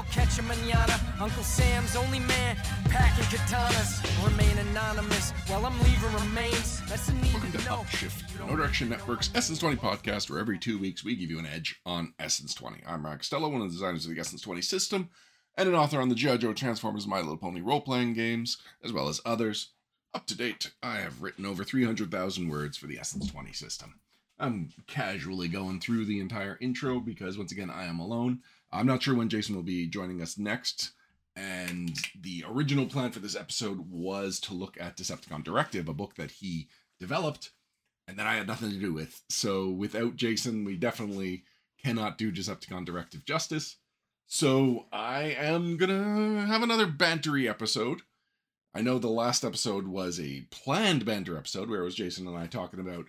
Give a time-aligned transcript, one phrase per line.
[0.00, 0.98] I'll catch him manana.
[1.20, 4.00] Uncle Sam's only man, packing katanas.
[4.26, 6.80] Remain anonymous while I'm leaving remains.
[6.88, 7.58] That's the need Welcome to.
[7.58, 11.44] Upshift, No Direction Network's Essence 20 podcast, where every two weeks we give you an
[11.44, 12.82] edge on Essence 20.
[12.86, 15.10] I'm Mark Costello, one of the designers of the Essence 20 system,
[15.58, 16.14] and an author on the.
[16.14, 19.72] Joe Transformers My Little Pony role playing games, as well as others.
[20.14, 24.00] Up to date, I have written over 300,000 words for the Essence 20 system.
[24.38, 28.38] I'm casually going through the entire intro because, once again, I am alone.
[28.72, 30.92] I'm not sure when Jason will be joining us next.
[31.36, 36.16] And the original plan for this episode was to look at Decepticon Directive, a book
[36.16, 37.50] that he developed
[38.06, 39.22] and that I had nothing to do with.
[39.28, 41.44] So without Jason, we definitely
[41.82, 43.76] cannot do Decepticon Directive justice.
[44.26, 48.02] So I am gonna have another bantery episode.
[48.74, 52.36] I know the last episode was a planned banter episode where it was Jason and
[52.36, 53.06] I talking about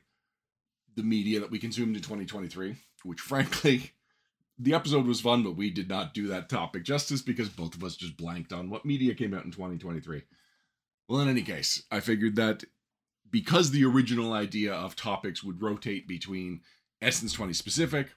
[0.95, 3.91] the media that we consumed in 2023, which frankly,
[4.61, 7.83] the episode was fun, but we did not do that topic justice because both of
[7.83, 10.21] us just blanked on what media came out in 2023.
[11.07, 12.63] Well, in any case, I figured that
[13.31, 16.61] because the original idea of topics would rotate between
[17.01, 18.09] Essence 20 specific,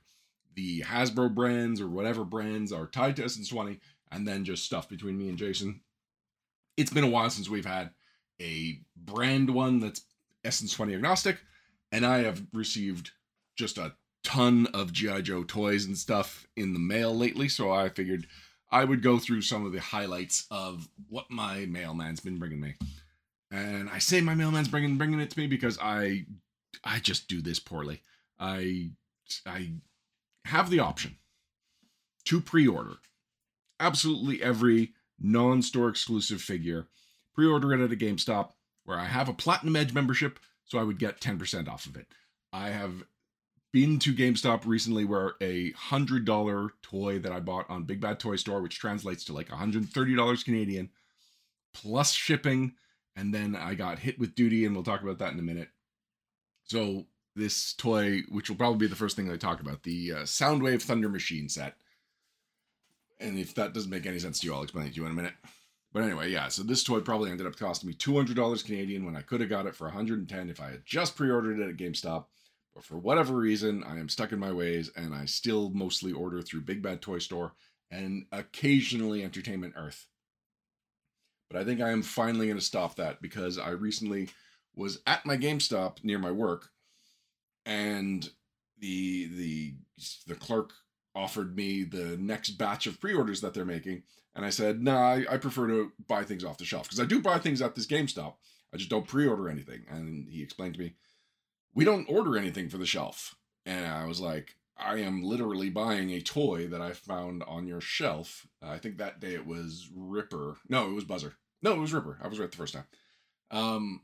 [0.55, 3.81] the Hasbro brands or whatever brands are tied to Essence 20,
[4.13, 5.81] and then just stuff between me and Jason.
[6.77, 7.91] It's been a while since we've had
[8.41, 10.03] a brand one that's
[10.45, 11.39] Essence 20 agnostic,
[11.91, 13.13] and I have received
[13.57, 15.21] just a ton of G.I.
[15.21, 18.27] Joe toys and stuff in the mail lately, so I figured
[18.71, 22.75] I would go through some of the highlights of what my mailman's been bringing me.
[23.53, 26.27] And I say my mailman's bringing bringing it to me because I
[26.83, 28.03] I just do this poorly.
[28.41, 28.91] I
[29.47, 29.75] I
[30.47, 31.19] have the option
[32.25, 32.97] to pre-order
[33.79, 36.89] absolutely every non-store exclusive figure.
[37.35, 38.51] Pre-order it at a GameStop
[38.85, 42.07] where I have a Platinum Edge membership, so I would get 10% off of it.
[42.53, 43.05] I have
[43.75, 48.21] been to GameStop recently where a hundred dollar toy that I bought on Big Bad
[48.21, 50.91] Toy Store, which translates to like $130 Canadian,
[51.73, 52.75] plus shipping,
[53.17, 55.71] and then I got hit with duty, and we'll talk about that in a minute.
[56.67, 60.17] So this toy, which will probably be the first thing I talk about, the uh,
[60.19, 61.75] Soundwave Thunder Machine set.
[63.19, 65.11] And if that doesn't make any sense to you, I'll explain it to you in
[65.11, 65.35] a minute.
[65.93, 69.23] But anyway, yeah, so this toy probably ended up costing me $200 Canadian when I
[69.23, 72.27] could have got it for 110 if I had just pre-ordered it at GameStop.
[72.75, 76.43] But for whatever reason, I am stuck in my ways and I still mostly order
[76.43, 77.53] through Big Bad Toy Store
[77.91, 80.09] and occasionally Entertainment Earth.
[81.49, 84.29] But I think I am finally going to stop that because I recently
[84.75, 86.71] was at my GameStop near my work
[87.65, 88.29] and
[88.79, 89.75] the the
[90.27, 90.73] the clerk
[91.15, 94.03] offered me the next batch of pre-orders that they're making
[94.35, 97.05] and I said, "Nah, I, I prefer to buy things off the shelf because I
[97.05, 98.35] do buy things at this GameStop.
[98.73, 100.95] I just don't pre-order anything." And he explained to me,
[101.75, 103.35] "We don't order anything for the shelf."
[103.67, 107.81] And I was like, "I am literally buying a toy that I found on your
[107.81, 110.59] shelf." I think that day it was Ripper.
[110.69, 111.37] No, it was Buzzer.
[111.63, 112.19] No, it was Ripper.
[112.23, 112.87] I was right the first time.
[113.51, 114.03] Um,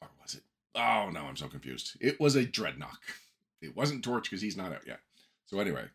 [0.00, 0.42] or was it?
[0.74, 1.96] Oh no, I'm so confused.
[2.00, 2.98] It was a Dreadnok.
[3.60, 5.00] It wasn't Torch because he's not out yet.
[5.46, 5.86] So anyway,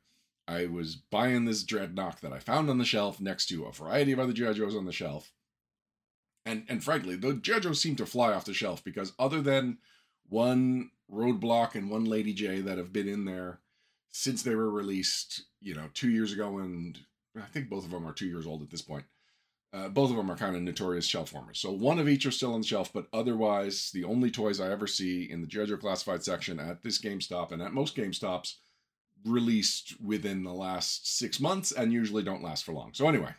[0.47, 4.11] I was buying this Dreadnok that I found on the shelf next to a variety
[4.11, 4.53] of other G.I.
[4.53, 5.31] Joes on the shelf.
[6.45, 7.59] And and frankly, the G.I.
[7.59, 9.77] Joes seem to fly off the shelf because other than
[10.29, 13.59] one Roadblock and one Lady J that have been in there
[14.11, 16.97] since they were released, you know, two years ago, and
[17.35, 19.05] I think both of them are two years old at this point.
[19.71, 21.59] Uh, both of them are kind of notorious shelf warmers.
[21.59, 24.71] So one of each are still on the shelf, but otherwise, the only toys I
[24.71, 25.47] ever see in the.
[25.47, 28.55] Joe classified section at this GameStop and at most GameStops
[29.25, 32.93] released within the last six months and usually don't last for long.
[32.93, 33.35] So anyway,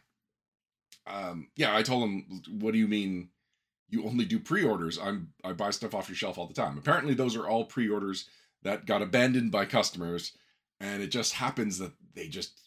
[1.06, 3.30] um, yeah, I told him, "What do you mean
[3.90, 4.98] you only do pre-orders?
[4.98, 8.26] I'm I buy stuff off your shelf all the time." Apparently, those are all pre-orders
[8.62, 10.32] that got abandoned by customers,
[10.80, 12.60] and it just happens that they just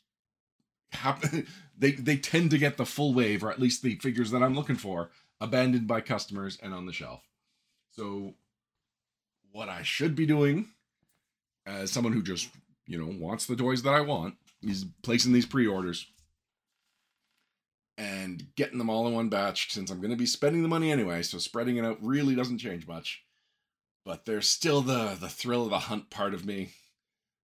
[0.91, 1.47] happen.
[1.75, 4.53] They they tend to get the full wave, or at least the figures that I'm
[4.53, 5.09] looking for,
[5.41, 7.23] abandoned by customers and on the shelf.
[7.89, 8.35] So,
[9.51, 10.69] what I should be doing,
[11.65, 12.49] as someone who just
[12.85, 16.05] you know wants the toys that I want, is placing these pre-orders
[17.97, 20.91] and getting them all in one batch since I'm going to be spending the money
[20.91, 21.21] anyway.
[21.23, 23.23] So spreading it out really doesn't change much.
[24.05, 26.71] But there's still the the thrill of the hunt part of me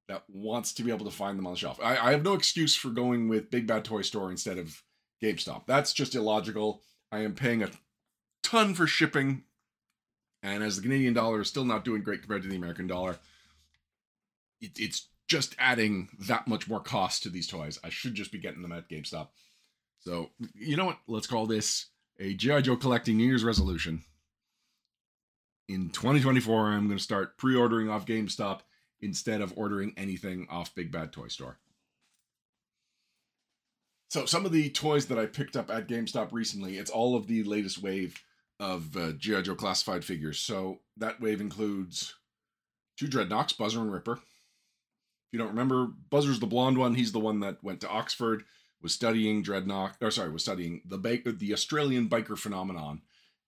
[0.07, 1.79] that wants to be able to find them on the shelf.
[1.83, 4.81] I, I have no excuse for going with Big Bad Toy Store instead of
[5.21, 5.63] GameStop.
[5.65, 6.81] That's just illogical.
[7.11, 7.71] I am paying a
[8.43, 9.43] ton for shipping,
[10.43, 13.17] and as the Canadian dollar is still not doing great compared to the American dollar,
[14.61, 17.79] it, it's just adding that much more cost to these toys.
[17.83, 19.29] I should just be getting them at GameStop.
[20.05, 20.99] So, you know what?
[21.07, 21.87] Let's call this
[22.19, 22.61] a G.I.
[22.61, 24.03] Joe collecting New Year's resolution.
[25.67, 28.59] In 2024, I'm going to start pre ordering off GameStop
[29.01, 31.57] instead of ordering anything off Big Bad Toy Store.
[34.09, 37.25] So some of the toys that I picked up at GameStop recently, it's all of
[37.27, 38.23] the latest wave
[38.59, 40.39] of uh, GI Joe classified figures.
[40.39, 42.13] So that wave includes
[42.97, 44.13] two Dreadnoks, Buzzer and Ripper.
[44.13, 46.93] If you don't remember, Buzzer's the blonde one.
[46.93, 48.43] He's the one that went to Oxford,
[48.85, 53.01] was studying dreadnok, or sorry, was studying the ba- the Australian biker phenomenon,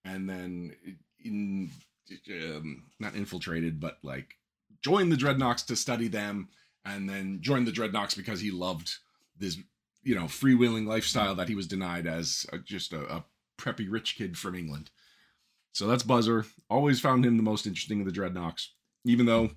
[0.04, 0.76] and then
[1.24, 1.70] in
[2.32, 4.34] um, not infiltrated, but like
[4.82, 6.50] joined the Dreadnoks to study them,
[6.84, 8.96] and then joined the Dreadnoks because he loved
[9.38, 9.60] this,
[10.02, 13.26] you know, freewheeling lifestyle that he was denied as a, just a, a
[13.60, 14.90] preppy rich kid from England.
[15.72, 16.48] So that's Buzzer.
[16.68, 18.70] Always found him the most interesting of the Dreadnoks,
[19.06, 19.52] even though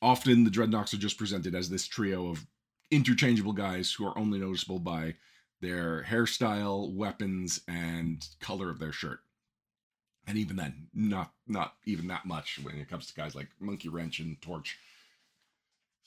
[0.00, 2.46] often the Dreadnoks are just presented as this trio of
[2.90, 5.14] interchangeable guys who are only noticeable by
[5.60, 9.20] their hairstyle, weapons, and color of their shirt.
[10.26, 13.88] And even then, not not even that much when it comes to guys like Monkey
[13.88, 14.76] Wrench and Torch.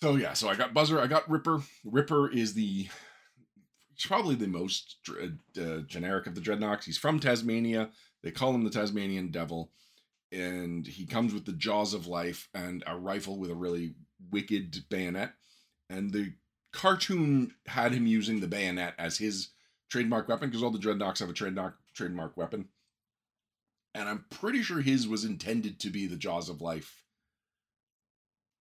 [0.01, 1.61] So yeah, so I got Buzzer, I got Ripper.
[1.83, 2.89] Ripper is the
[4.05, 6.85] probably the most uh, generic of the Dreadnoks.
[6.85, 7.89] He's from Tasmania.
[8.23, 9.71] They call him the Tasmanian Devil,
[10.31, 13.95] and he comes with the jaws of life and a rifle with a really
[14.31, 15.33] wicked bayonet.
[15.89, 16.33] And the
[16.71, 19.49] cartoon had him using the bayonet as his
[19.89, 22.69] trademark weapon because all the Dreadnoks have a trademark trademark weapon.
[23.95, 27.03] And I'm pretty sure his was intended to be the jaws of life,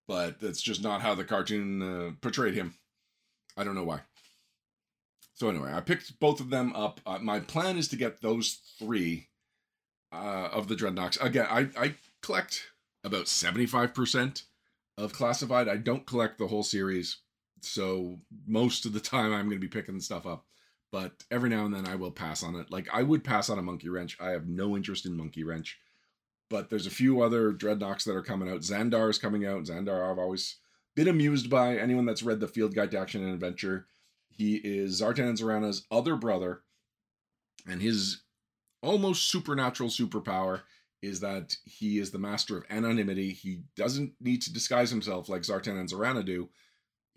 [0.07, 2.75] but that's just not how the cartoon uh, portrayed him.
[3.57, 4.01] I don't know why.
[5.35, 7.01] So anyway, I picked both of them up.
[7.07, 9.29] Uh, my plan is to get those three
[10.13, 11.23] uh, of the Dreadnoks.
[11.23, 12.63] Again, I, I collect
[13.05, 14.43] about 75%
[14.97, 15.69] of Classified.
[15.69, 17.19] I don't collect the whole series.
[17.65, 20.45] So most of the time I'm going to be picking stuff up.
[20.91, 22.71] But every now and then I will pass on it.
[22.71, 24.17] Like I would pass on a Monkey Wrench.
[24.21, 25.79] I have no interest in Monkey Wrench.
[26.51, 28.61] But there's a few other Dreadnoks that are coming out.
[28.61, 29.65] Zandar is coming out.
[29.65, 30.57] Zandar I've always
[30.97, 31.77] been amused by.
[31.77, 33.87] Anyone that's read the Field Guide to Action and Adventure.
[34.31, 36.63] He is Zartan and Zarana's other brother.
[37.69, 38.23] And his
[38.83, 40.63] almost supernatural superpower
[41.03, 43.31] is that he is the master of anonymity.
[43.31, 46.49] He doesn't need to disguise himself like Zartan and Zarana do.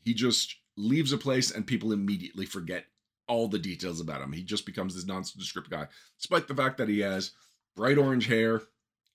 [0.03, 2.85] He just leaves a place and people immediately forget
[3.27, 4.33] all the details about him.
[4.33, 5.87] He just becomes this nondescript guy,
[6.17, 7.31] despite the fact that he has
[7.75, 8.63] bright orange hair,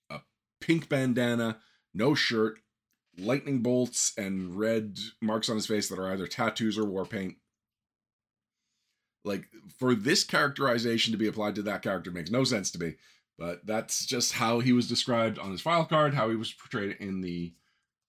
[0.09, 0.19] a
[0.59, 1.57] pink bandana,
[1.93, 2.59] no shirt,
[3.17, 7.35] lightning bolts, and red marks on his face that are either tattoos or war paint.
[9.23, 9.47] Like
[9.77, 12.95] for this characterization to be applied to that character makes no sense to me,
[13.37, 16.95] but that's just how he was described on his file card, how he was portrayed
[16.99, 17.53] in the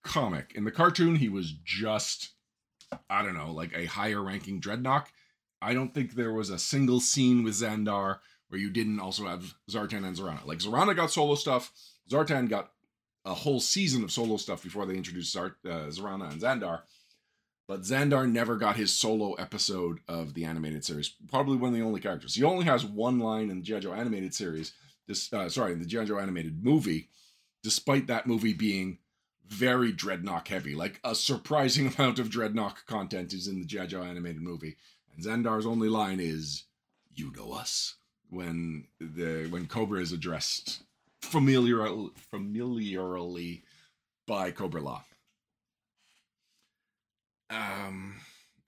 [0.03, 0.53] comic.
[0.55, 2.31] In the cartoon, he was just
[3.09, 5.07] I don't know, like a higher ranking Dreadnok.
[5.61, 8.19] I don't think there was a single scene with Zandar
[8.49, 10.45] where you didn't also have Zartan and Zarana.
[10.45, 11.71] Like Zarana got solo stuff,
[12.09, 12.71] Zartan got
[13.25, 16.81] a whole season of solo stuff before they introduced Zart, uh, Zarana and Zandar.
[17.67, 21.09] But Zandar never got his solo episode of the animated series.
[21.27, 22.33] Probably one of the only characters.
[22.33, 23.79] He only has one line in the.
[23.79, 24.73] Joe animated series.
[25.07, 25.85] This, uh, sorry, in the.
[25.85, 27.09] Joe animated movie,
[27.61, 28.97] despite that movie being
[29.49, 30.75] very dreadnok heavy.
[30.75, 33.83] Like a surprising amount of dreadnok content is in the G.I.
[33.83, 34.77] Animated movie.
[35.13, 36.63] And Zandar's only line is,
[37.13, 37.95] "You know us."
[38.29, 40.83] When the when Cobra is addressed
[41.21, 41.85] familiar
[42.31, 43.63] familiarly
[44.27, 45.01] by Cobra-La.
[47.49, 48.15] Um.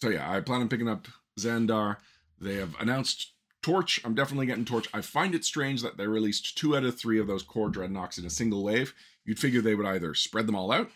[0.02, 1.08] So yeah, I plan on picking up
[1.40, 1.98] Zandar.
[2.40, 4.02] They have announced Torch.
[4.04, 4.88] I'm definitely getting Torch.
[4.94, 8.18] I find it strange that they released two out of three of those core Dreadnoks
[8.18, 8.94] in a single wave.
[9.26, 10.90] You'd figure they would either spread them all out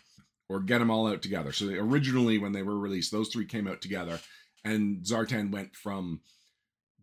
[0.48, 1.52] or get them all out together.
[1.52, 4.20] So they, originally, when they were released, those three came out together,
[4.64, 6.20] and Zartan went from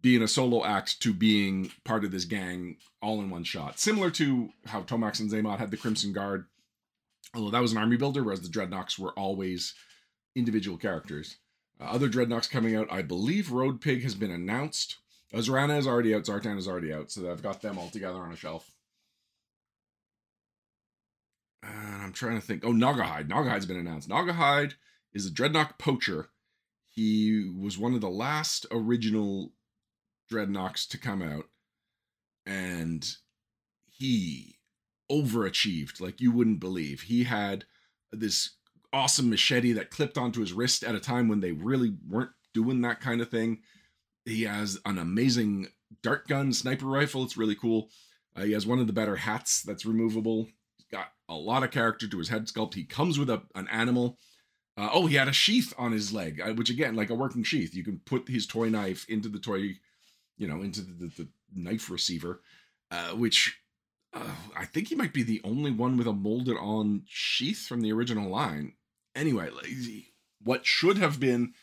[0.01, 3.79] being a solo act to being part of this gang all in one shot.
[3.79, 6.45] Similar to how Tomax and Xamot had the Crimson Guard,
[7.33, 9.73] although that was an army builder, whereas the Dreadnoks were always
[10.35, 11.37] individual characters.
[11.79, 14.97] Uh, other Dreadnoks coming out, I believe Road Pig has been announced.
[15.41, 18.31] Zarana is already out, Zartan is already out, so I've got them all together on
[18.31, 18.71] a shelf.
[21.63, 22.63] And I'm trying to think.
[22.65, 23.29] Oh, Gnawgahyde.
[23.29, 24.09] Gnawgahyde's been announced.
[24.09, 24.73] Gnawgahyde
[25.13, 26.29] is a Dreadnok poacher.
[26.89, 29.53] He was one of the last original
[30.31, 31.45] Dreadnoks to come out,
[32.45, 33.07] and
[33.89, 34.59] he
[35.11, 37.01] overachieved like you wouldn't believe.
[37.01, 37.65] He had
[38.11, 38.57] this
[38.91, 42.81] awesome machete that clipped onto his wrist at a time when they really weren't doing
[42.81, 43.59] that kind of thing.
[44.25, 45.67] He has an amazing
[46.01, 47.23] dart gun sniper rifle.
[47.23, 47.89] It's really cool.
[48.35, 50.47] Uh, he has one of the better hats that's removable.
[50.77, 52.73] He's got a lot of character to his head sculpt.
[52.73, 54.17] He comes with a an animal.
[54.75, 57.43] Uh, oh, he had a sheath on his leg, uh, which again, like a working
[57.43, 59.75] sheath, you can put his toy knife into the toy,
[60.37, 62.41] you know, into the, the, the knife receiver,
[62.89, 63.59] uh, which
[64.13, 67.81] uh, I think he might be the only one with a molded on sheath from
[67.81, 68.73] the original line.
[69.15, 69.49] Anyway,
[70.43, 71.53] what should have been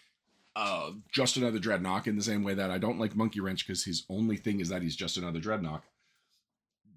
[0.61, 3.83] uh, just another Dreadnok in the same way that I don't like Monkey Wrench because
[3.83, 5.81] his only thing is that he's just another Dreadnok.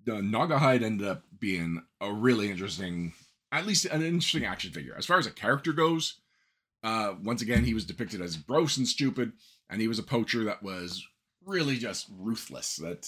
[0.04, 3.14] The Gnawgahyde ended up being a really interesting,
[3.54, 4.94] at least an interesting action figure.
[4.98, 6.20] As far as a character goes,
[6.84, 9.32] uh, once again, he was depicted as gross and stupid,
[9.70, 11.02] and he was a poacher that was
[11.46, 12.76] really just ruthless.
[12.76, 13.08] That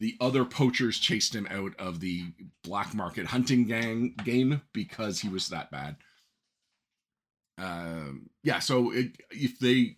[0.00, 2.24] the other poachers chased him out of the
[2.64, 5.94] black market hunting gang game because he was that bad.
[7.58, 9.96] Um, yeah, so it, if they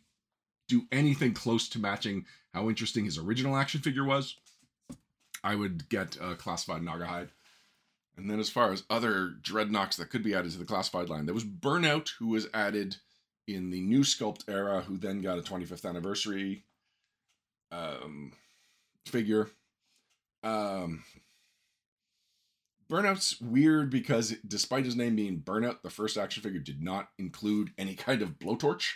[0.68, 4.36] do anything close to matching how interesting his original action figure was,
[5.42, 7.28] I would get a classified Gnawgahyde.
[8.16, 11.26] And then as far as other dreadnoks that could be added to the classified line,
[11.26, 12.96] there was Burnout, who was added
[13.46, 16.64] in the new sculpt era, who then got a 25th anniversary
[17.70, 18.32] um,
[19.06, 19.48] figure.
[20.42, 21.04] Um,
[22.90, 27.70] Burnout's weird because despite his name being Burnout, the first action figure did not include
[27.76, 28.92] any kind of blowtorch.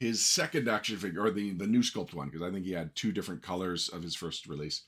[0.00, 2.96] His second action figure, or the, the new sculpt one, because I think he had
[2.96, 4.84] two different colors of his first release.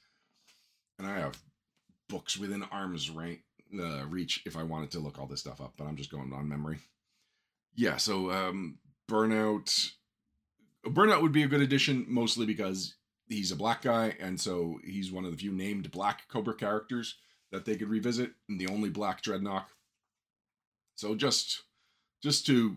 [0.99, 1.39] And I have
[2.09, 5.85] books within arm's uh, reach if I wanted to look all this stuff up, but
[5.85, 6.79] I'm just going on memory.
[7.75, 9.91] Yeah, so um, Burnout.
[10.87, 12.95] Burnout would be a good addition, mostly because
[13.29, 17.17] he's a black guy, and so he's one of the few named black Cobra characters
[17.53, 19.67] that they could revisit, and the only black dreadnok.
[20.97, 21.63] So just,
[22.23, 22.77] just to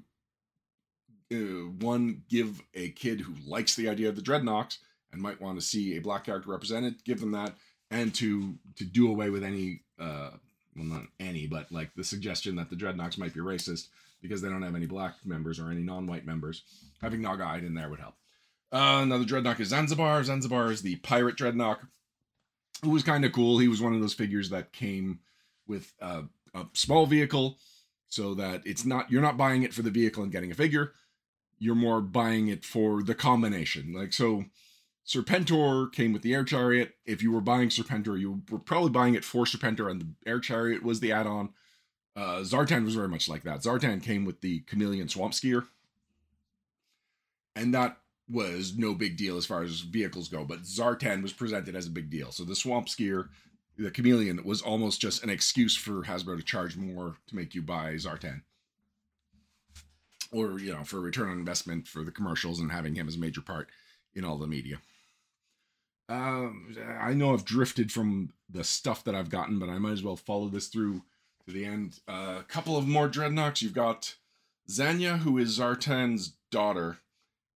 [1.34, 4.78] uh, one give a kid who likes the idea of the dreadnoks
[5.12, 7.56] and might want to see a black character represented, give them that,
[7.90, 10.32] and to to do away with any, uh,
[10.76, 13.88] well not any, but like the suggestion that the dreadnoks might be racist
[14.22, 16.64] because they don't have any black members or any non-white members.
[17.02, 18.16] Having Gnawgahyde in there would help.
[18.72, 20.24] Uh, another dreadnok is Zanzibar.
[20.24, 21.78] Zanzibar is the pirate Dreadnok,
[22.84, 23.60] who was kind of cool.
[23.60, 25.20] He was one of those figures that came
[25.68, 26.24] with a
[26.74, 27.58] small vehicle,
[28.08, 30.94] so that it's not you're not buying it for the vehicle and getting a figure.
[31.58, 33.94] You're more buying it for the combination.
[33.94, 34.46] Like so,
[35.08, 36.96] Serpentor came with the air chariot.
[37.06, 40.40] If you were buying Serpentor, you were probably buying it for Serpentor, and the air
[40.40, 41.50] chariot was the add-on.
[42.16, 43.60] Uh, Zartan was very much like that.
[43.60, 45.68] Zartan came with the chameleon swamp skier,
[47.56, 47.98] and that
[48.30, 51.92] was no big deal as far as vehicles go, but Zartan was presented as a
[51.92, 52.32] big deal.
[52.32, 53.30] So the Swamp Skier,
[53.78, 57.62] the Chameleon, was almost just an excuse for Hasbro to charge more to make you
[57.62, 58.42] buy Zartan.
[60.32, 63.20] Or, you know, for return on investment for the commercials and having him as a
[63.20, 63.70] major part
[64.16, 64.80] in all the media.
[66.10, 70.04] Um, I know I've drifted from the stuff that I've gotten, but I might as
[70.04, 71.04] well follow this through
[71.46, 72.00] to the end.
[72.08, 73.62] A uh, couple of more Dreadnoks.
[73.62, 74.16] You've got
[74.70, 76.98] Zanya, who is Zartan's daughter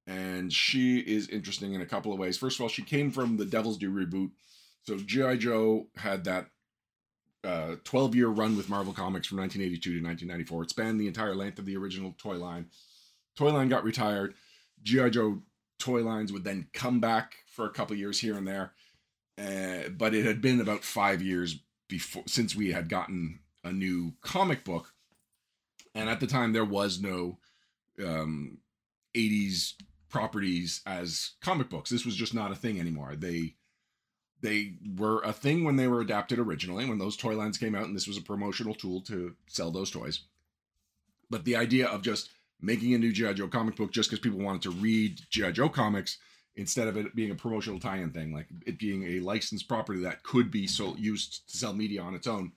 [0.09, 2.35] and she is interesting in a couple of ways.
[2.35, 4.31] First of all, she came from the Devil's Due reboot.
[4.81, 5.35] So G.I.
[5.35, 6.47] Joe had that
[7.43, 10.63] uh, 12 year run with Marvel Comics from 1982 to 1994.
[10.63, 12.65] It spanned the entire length of the original toy line.
[13.37, 14.33] Toy line got retired.
[14.81, 15.09] G.I.
[15.09, 15.43] Joe
[15.77, 18.71] toy lines would then come back for a couple years here and there.
[19.37, 24.13] Uh, but it had been about five years before since we had gotten a new
[24.21, 24.91] comic book.
[25.93, 27.37] And at the time, there was no
[28.03, 28.57] um,
[29.15, 29.73] 80s
[30.09, 31.89] properties as comic books.
[31.89, 33.15] This was just not a thing anymore.
[33.15, 33.55] They
[34.41, 37.85] they were a thing when they were adapted originally, when those toy lines came out,
[37.85, 40.21] and this was a promotional tool to sell those toys.
[41.29, 42.29] But the idea of just
[42.61, 43.33] making a new G.I.
[43.33, 45.51] Joe comic book just because people wanted to read G.I.
[45.51, 46.17] Joe comics
[46.55, 50.23] instead of it being a promotional tie-in thing, like it being a licensed property that
[50.23, 52.51] could be sold used to sell media on its own,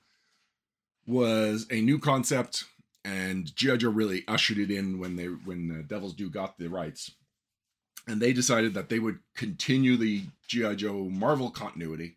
[1.06, 2.64] was a new concept,
[3.04, 3.76] and G.I.
[3.78, 7.10] Joe really ushered it in when they when uh, Devil's Due got the rights
[8.06, 12.16] and they decided that they would continue the GI Joe Marvel continuity,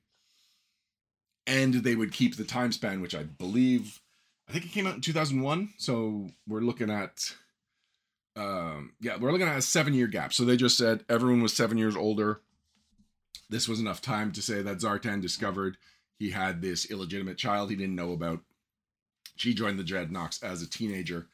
[1.47, 4.01] and they would keep the time span, which I believe,
[4.49, 5.73] I think it came out in 2001.
[5.77, 7.33] So we're looking at,
[8.35, 10.33] um, yeah, we're looking at a seven year gap.
[10.33, 12.41] So they just said everyone was seven years older.
[13.49, 15.77] This was enough time to say that Zartan discovered
[16.17, 18.39] he had this illegitimate child he didn't know about.
[19.35, 21.27] She joined the Dreadnoks as a teenager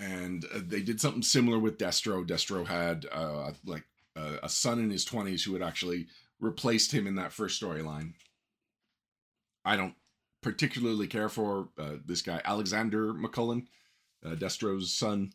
[0.00, 2.26] and uh, they did something similar with Destro.
[2.26, 3.84] Destro had uh, like
[4.42, 6.06] a son in his twenties who had actually
[6.40, 8.14] replaced him in that first storyline.
[9.64, 9.94] I don't
[10.42, 13.66] particularly care for uh, this guy Alexander McCullen,
[14.24, 15.32] uh, Destro's son.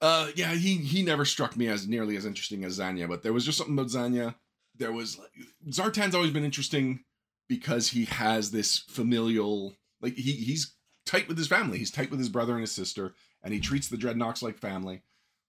[0.00, 3.32] Uh, yeah, he he never struck me as nearly as interesting as Zanya, but there
[3.32, 4.34] was just something about Zanya.
[4.76, 5.20] There was
[5.68, 7.04] Zartan's always been interesting
[7.48, 10.74] because he has this familial like he he's
[11.06, 11.78] tight with his family.
[11.78, 15.02] He's tight with his brother and his sister and he treats the Dreadnoks like family.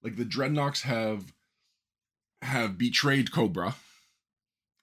[0.03, 1.33] Like the Dreadnoks have
[2.41, 3.75] have betrayed Cobra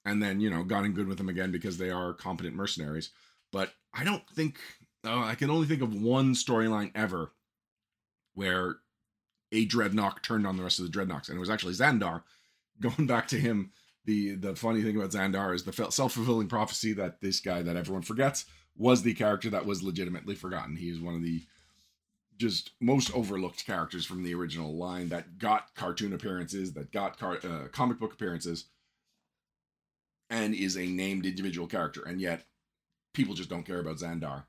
[0.05, 3.11] and then, you know, gotten good with them again because they are competent mercenaries.
[3.53, 4.59] But I don't think
[5.05, 7.33] uh, I can only think of one storyline ever
[8.35, 8.77] where
[9.53, 12.23] a dreadnok turned on the rest of the dreadnoks, and it was actually Zandar.
[12.81, 13.73] Going back to him,
[14.05, 17.77] the the funny thing about Zandar is the self fulfilling prophecy that this guy that
[17.77, 18.45] everyone forgets
[18.77, 20.77] was the character that was legitimately forgotten.
[20.77, 21.43] He is one of the
[22.39, 27.41] just most overlooked characters from the original line that got cartoon appearances, that got car-
[27.45, 28.67] uh, comic book appearances,
[30.31, 32.45] and is a named individual character, and yet
[33.13, 34.45] people just don't care about Zandar,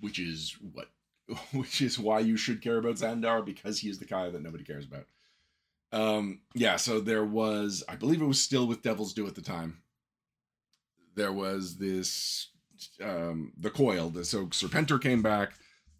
[0.00, 0.88] which is what,
[1.52, 4.64] which is why you should care about Zandar because he is the guy that nobody
[4.64, 5.06] cares about.
[5.92, 9.42] Um, yeah, so there was, I believe it was still with Devil's Due at the
[9.42, 9.82] time.
[11.16, 12.48] There was this,
[13.02, 14.12] um, the coil.
[14.22, 15.52] So Serpentor came back,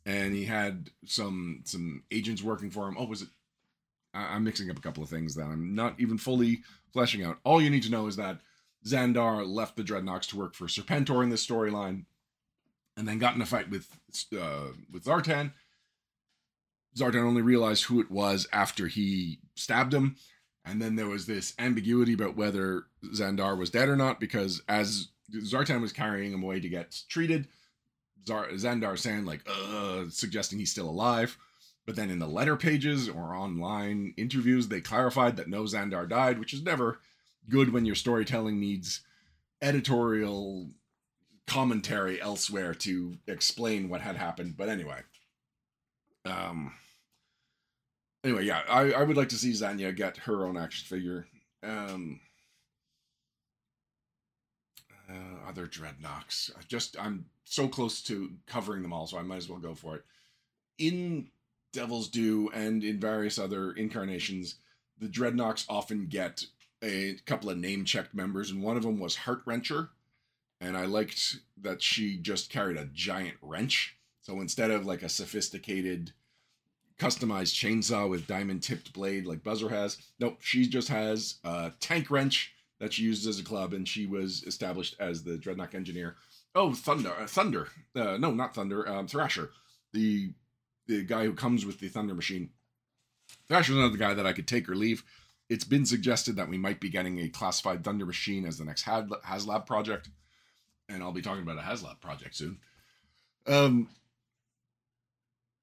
[0.06, 2.96] and he had some some agents working for him.
[2.98, 3.28] Oh, was it?
[4.14, 7.38] I, I'm mixing up a couple of things that I'm not even fully fleshing out.
[7.44, 8.40] All you need to know is that
[8.86, 12.04] Zandar left the Dreadnoks to work for Serpentor in this storyline,
[12.96, 13.88] and then got in a fight with
[14.38, 15.52] uh, with Zartan.
[16.96, 20.16] Zartan only realized who it was after he stabbed him,
[20.64, 25.08] and then there was this ambiguity about whether Zandar was dead or not because as
[25.32, 27.46] Zartan was carrying him away to get treated,
[28.26, 31.36] Zandar saying like, uh, suggesting he's still alive.
[31.86, 36.38] But then in the letter pages or online interviews, they clarified that no Zandar died,
[36.38, 37.00] which is never
[37.48, 39.00] good when your storytelling needs
[39.62, 40.68] editorial
[41.46, 44.56] commentary elsewhere to explain what had happened.
[44.56, 45.00] But anyway,
[46.24, 46.74] um,
[48.22, 51.26] anyway, yeah, I, I would like to see Zanya get her own action figure.
[51.62, 52.20] Um,
[55.10, 56.50] uh, other dreadnoks.
[56.56, 59.74] I just I'm so close to covering them all, so I might as well go
[59.74, 60.04] for it.
[60.78, 61.28] In
[61.72, 64.54] Devil's Due and in various other incarnations,
[64.98, 66.44] the dreadnoks often get
[66.82, 69.88] a couple of name checked members, and one of them was Heart Wrencher.
[70.60, 73.96] And I liked that she just carried a giant wrench.
[74.20, 76.12] So instead of like a sophisticated,
[76.98, 82.10] customized chainsaw with diamond tipped blade like Buzzer has, nope, she just has a tank
[82.10, 86.16] wrench that she uses as a club, and she was established as the Dreadnok engineer.
[86.54, 89.50] Oh, Thunder, uh, Thunder, uh, no, not Thunder, um, Thrasher,
[89.92, 90.32] the
[90.86, 92.50] the guy who comes with the Thunder machine.
[93.48, 95.04] Thrasher's another guy that I could take or leave
[95.50, 98.84] it's been suggested that we might be getting a classified Thunder Machine as the next
[98.84, 100.08] HasLab project,
[100.88, 102.58] and I'll be talking about a HasLab project soon.
[103.48, 103.88] Um,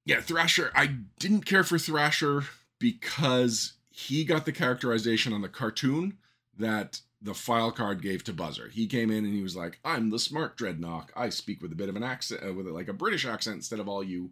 [0.04, 0.70] yeah, Thrasher.
[0.74, 2.44] I didn't care for Thrasher
[2.78, 6.18] because he got the characterization on the cartoon
[6.58, 8.68] that the file card gave to Buzzer.
[8.68, 11.08] He came in and he was like, "I'm the smart Dreadnok.
[11.16, 13.80] I speak with a bit of an accent, uh, with like a British accent instead
[13.80, 14.30] of all you,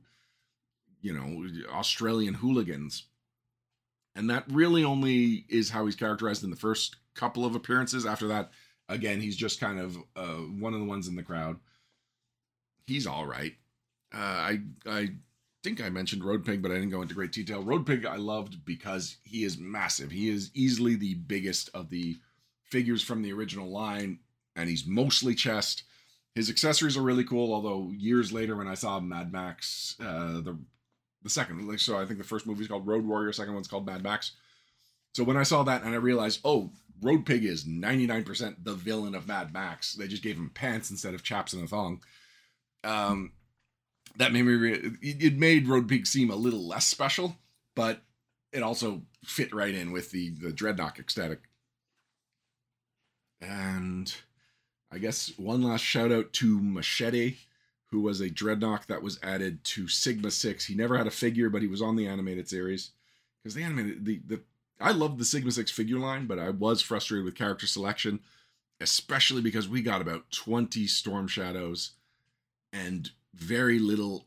[1.00, 3.06] you know, Australian hooligans."
[4.14, 8.06] And that really only is how he's characterized in the first couple of appearances.
[8.06, 8.50] After that,
[8.88, 11.58] again, he's just kind of uh, one of the ones in the crowd.
[12.86, 13.54] He's all right.
[14.14, 15.08] Uh, I I
[15.64, 17.62] think I mentioned Road Pig, but I didn't go into great detail.
[17.62, 20.12] Road Pig I loved because he is massive.
[20.12, 22.18] He is easily the biggest of the
[22.70, 24.20] figures from the original line,
[24.54, 25.84] and he's mostly chest.
[26.34, 30.58] His accessories are really cool, although years later when I saw Mad Max, uh, the
[31.22, 31.66] the second.
[31.66, 33.32] Like so, I think the first movie is called Road Warrior.
[33.32, 34.32] Second one's called Mad Max.
[35.14, 39.14] So when I saw that and I realized, oh, Road Pig is 99% the villain
[39.14, 39.94] of Mad Max.
[39.94, 42.02] They just gave him pants instead of chaps and a thong.
[42.84, 43.32] Um,
[44.18, 44.54] that made me.
[44.54, 47.36] Re- it made Road Pig seem a little less special,
[47.74, 48.02] but
[48.52, 51.40] it also fit right in with the the dreadnok aesthetic.
[53.40, 54.14] And
[54.90, 57.36] I guess one last shout out to Machete
[57.90, 60.66] who was a dreadnok that was added to Sigma Six.
[60.66, 62.90] He never had a figure, but he was on the animated series
[63.42, 64.40] because the animated the the
[64.80, 68.20] I loved the Sigma Six figure line, but I was frustrated with character selection,
[68.80, 71.92] especially because we got about twenty Storm Shadows
[72.72, 74.26] and very little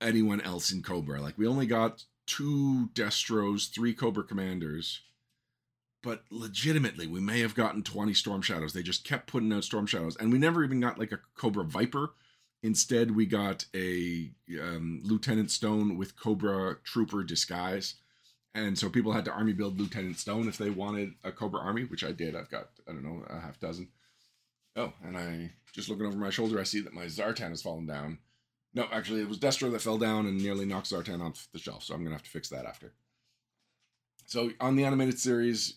[0.00, 1.20] anyone else in Cobra.
[1.20, 5.00] Like we only got two Destros, three Cobra Commanders.
[6.02, 8.72] But legitimately, we may have gotten 20 Storm Shadows.
[8.72, 10.16] They just kept putting out Storm Shadows.
[10.16, 12.12] And we never even got like a Cobra Viper
[12.62, 17.96] Instead, we got a um, Lieutenant Stone with Cobra Trooper disguise.
[18.54, 21.84] And so people had to army build Lieutenant Stone if they wanted a Cobra army,
[21.84, 22.36] which I did.
[22.36, 23.88] I've got, I don't know, a half dozen.
[24.76, 27.86] Oh, and I just looking over my shoulder, I see that my Zartan has fallen
[27.86, 28.18] down.
[28.74, 31.82] No, actually, it was Destro that fell down and nearly knocked Zartan off the shelf.
[31.82, 32.92] So I'm to have to fix that after.
[34.26, 35.74] So on the animated series,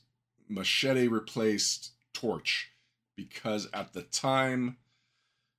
[0.49, 2.71] Machete replaced Torch
[3.15, 4.77] because at the time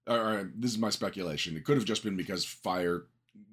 [0.07, 1.57] right, this is my speculation.
[1.57, 3.05] It could have just been because fire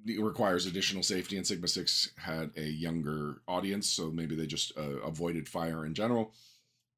[0.06, 5.00] requires additional safety, and Sigma Six had a younger audience, so maybe they just uh,
[5.00, 6.32] avoided fire in general.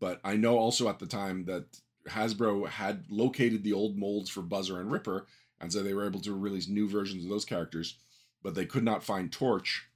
[0.00, 1.64] But I know also at the time that
[2.08, 5.26] Hasbro had located the old molds for Buzzer and Ripper,
[5.60, 7.96] and so they were able to release new versions of those characters,
[8.42, 9.86] but they could not find Torch,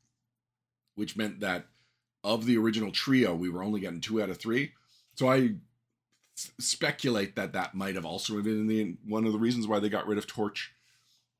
[0.94, 1.66] which meant that
[2.22, 4.72] of the original trio, we were only getting two out of three.
[5.14, 5.54] So I
[6.58, 10.06] speculate that that might have also been the one of the reasons why they got
[10.06, 10.72] rid of Torch,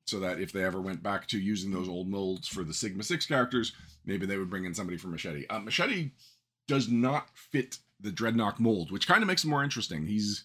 [0.04, 3.02] so that if they ever went back to using those old molds for the Sigma
[3.02, 3.72] Six characters,
[4.04, 5.46] maybe they would bring in somebody from Machete.
[5.48, 6.10] Uh, Machete
[6.68, 10.06] does not fit the Dreadnok mold, which kind of makes him more interesting.
[10.06, 10.44] He's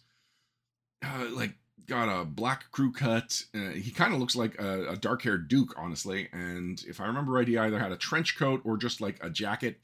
[1.04, 1.56] uh, like
[1.88, 3.44] got a black crew cut.
[3.54, 6.30] Uh, he kind of looks like a, a dark haired Duke, honestly.
[6.34, 9.30] And if I remember right, he either had a trench coat or just like a
[9.30, 9.80] jacket.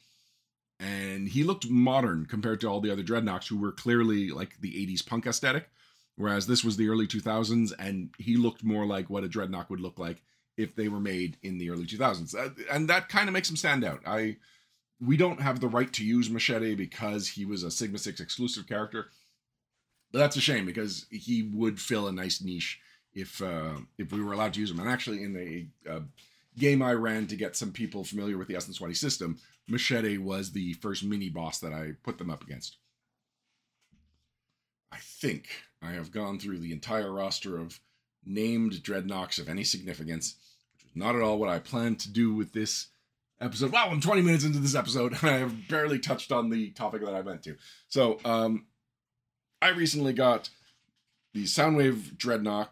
[0.82, 4.74] And he looked modern compared to all the other Dreadnoks who were clearly like the
[4.74, 5.70] 80s punk aesthetic.
[6.16, 9.80] Whereas this was the early 2000s, and he looked more like what a Dreadnok would
[9.80, 10.22] look like
[10.58, 12.36] if they were made in the early 2000s.
[12.36, 14.02] Uh, and that kind of makes him stand out.
[14.06, 14.38] I
[15.00, 18.68] we don't have the right to use Machete because he was a Sigma 6 exclusive
[18.68, 19.08] character.
[20.12, 22.80] But that's a shame because he would fill a nice niche
[23.14, 24.80] if uh, if we were allowed to use him.
[24.80, 25.36] And actually, in
[25.88, 26.00] a uh,
[26.58, 29.38] game I ran to get some people familiar with the Essence 20 system,
[29.68, 32.78] Machete was the first mini boss that I put them up against.
[34.92, 35.48] I think
[35.82, 37.80] I have gone through the entire roster of
[38.26, 40.36] named dreadnoks of any significance,
[40.74, 42.88] which was not at all what I planned to do with this
[43.40, 43.72] episode.
[43.72, 47.04] Wow, I'm 20 minutes into this episode, and I have barely touched on the topic
[47.06, 47.56] that I meant to.
[47.88, 48.66] So, um,
[49.62, 50.50] I recently got
[51.34, 52.70] the Soundwave Dreadnok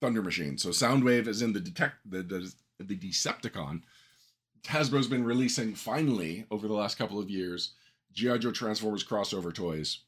[0.00, 0.58] Thunder Machine.
[0.58, 3.82] So Soundwave is in the detect the, the the Decepticon.
[4.64, 7.72] Hasbro's been releasing finally over the last couple of years
[8.12, 10.00] GI Joe Transformers crossover toys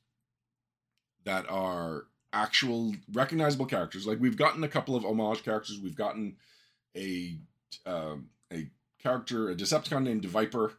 [1.25, 4.07] that are actual recognizable characters.
[4.07, 5.81] Like we've gotten a couple of homage characters.
[5.81, 6.37] We've gotten
[6.97, 7.39] a
[7.87, 8.69] um, a
[9.03, 10.75] character, a Decepticon named Viper,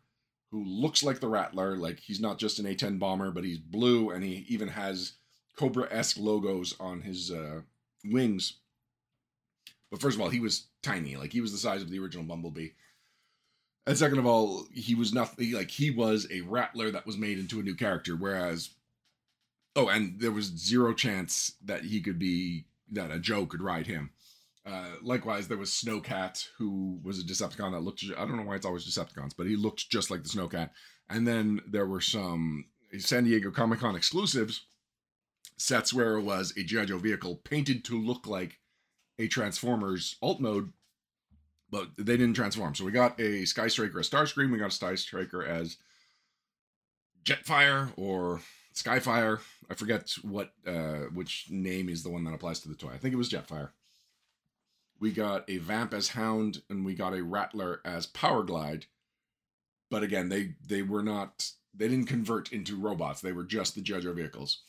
[0.51, 1.75] who looks like the Rattler.
[1.75, 5.13] Like he's not just an A10 bomber, but he's blue, and he even has
[5.55, 7.62] Cobra-esque logos on his uh,
[8.03, 8.58] wings.
[9.95, 11.15] But first of all, he was tiny.
[11.15, 12.71] Like he was the size of the original Bumblebee.
[13.88, 17.39] And second of all, he was nothing like he was a Rattler that was made
[17.39, 18.17] into a new character.
[18.17, 18.71] Whereas,
[19.73, 23.88] oh, and there was zero chance that he could be that a Joe could ride
[23.88, 24.10] him.
[24.65, 28.03] Uh, likewise, there was Snowcat, who was a Decepticon that looked.
[28.17, 30.71] I don't know why it's always Decepticons, but he looked just like the Snowcat.
[31.10, 32.65] And then there were some
[32.97, 34.65] San Diego Comic Con exclusives
[35.55, 36.84] sets where it was a G.I.
[36.84, 38.60] Joe vehicle painted to look like
[39.19, 40.71] a Transformers alt mode,
[41.69, 42.75] but they didn't transform.
[42.75, 45.78] So we got a Sky Striker as Starscream, we got a Sky Striker as
[47.23, 48.41] Jetfire or
[48.73, 49.39] Skyfire.
[49.69, 52.91] I forget what uh, which name is the one that applies to the toy.
[52.93, 53.69] I think it was Jetfire.
[54.99, 58.84] We got a Vamp as Hound, and we got a Rattler as Powerglide.
[59.89, 63.21] But again, they they were not they didn't convert into robots.
[63.21, 63.82] They were just the.
[63.82, 64.62] Joe vehicles.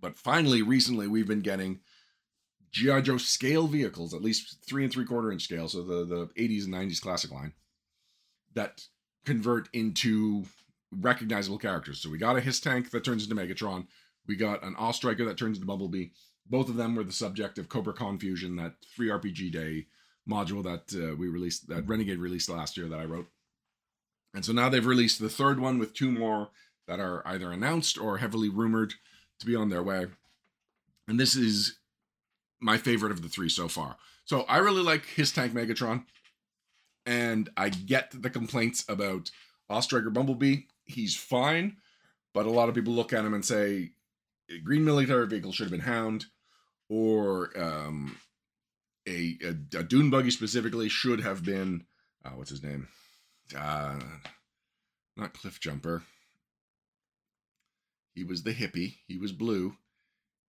[0.00, 1.80] But finally, recently, we've been getting
[2.72, 6.26] GI Joe scale vehicles, at least three and three quarter inch scale, so the the
[6.40, 7.52] 80s and 90s classic line,
[8.54, 8.84] that
[9.24, 10.44] convert into
[10.92, 12.00] recognizable characters.
[12.00, 13.86] So we got a Hiss tank that turns into Megatron.
[14.26, 14.92] We got an A.W.E.
[14.92, 16.08] Striker that turns into Bumblebee.
[16.48, 19.86] Both of them were the subject of Cobra Confusion, that free RPG Day
[20.28, 23.28] module that uh, we released, that Renegade released last year that I wrote.
[24.34, 26.50] And so now they've released the third one with two more
[26.86, 28.94] that are either announced or heavily rumored
[29.40, 30.06] to be on their way.
[31.08, 31.78] And this is
[32.60, 33.96] my favorite of the three so far.
[34.24, 36.04] So I really like HISS tank Megatron,
[37.06, 39.30] and I get the complaints about
[39.68, 39.82] A.W.E.
[39.82, 40.62] Striker Bumblebee.
[40.84, 41.76] He's fine,
[42.34, 43.90] but a lot of people look at him and say
[44.62, 46.26] Green Military Vehicle should have been Hound,
[46.88, 48.16] or um,
[49.08, 51.84] a, a, a Dune Buggy specifically should have been
[52.24, 52.88] uh, what's his name?
[53.56, 53.98] Uh,
[55.16, 56.02] not Cliff Jumper.
[58.14, 58.96] He was the hippie.
[59.06, 59.76] He was blue.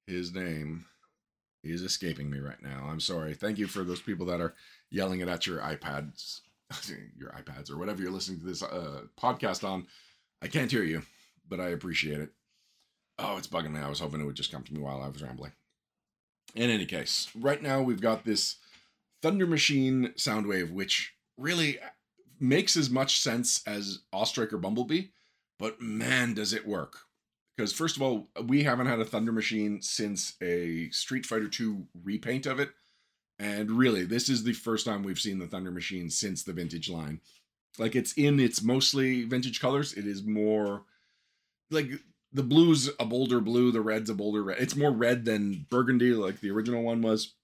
[0.08, 0.86] His name
[1.64, 2.88] is escaping me right now.
[2.90, 3.34] I'm sorry.
[3.34, 4.54] Thank you for those people that are
[4.90, 6.42] yelling it at your iPads,
[7.18, 9.88] your iPads, or whatever you're listening to this uh, podcast on.
[10.42, 11.04] I can't hear you,
[11.48, 12.30] but I appreciate it.
[13.20, 13.80] Oh, it's bugging me.
[13.80, 15.52] I was hoping it would just come to me while I was rambling.
[16.56, 18.58] In any case, right now we've got this
[19.22, 21.78] Thunder Machine Soundwave, which really
[22.40, 24.26] makes as much sense as A.W.E.
[24.26, 25.08] Striker Bumblebee,
[25.60, 27.02] but man, does it work.
[27.62, 31.84] Because first of all, we haven't had a Thunder Machine since a Street Fighter II
[32.04, 32.72] repaint of it.
[33.38, 36.90] And really, this is the first time we've seen the Thunder Machine since the vintage
[36.90, 37.22] line.
[37.78, 39.94] Like it's in its mostly vintage colors.
[39.94, 40.86] It is more
[41.70, 41.92] like
[42.34, 44.58] the blue's a bolder blue, the red's a bolder red.
[44.60, 47.36] It's more red than burgundy, like the original one was.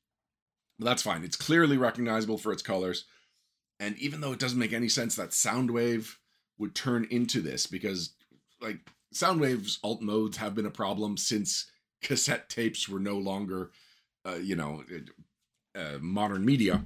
[0.80, 1.24] But that's fine.
[1.24, 3.06] It's clearly recognizable for its colors.
[3.80, 6.16] And even though it doesn't make any sense that Soundwave
[6.58, 8.14] would turn into this, because
[8.60, 8.80] like
[9.18, 13.72] Soundwave's alt modes have been a problem since cassette tapes were no longer,
[14.26, 14.84] uh, you know,
[15.76, 16.86] uh, modern media.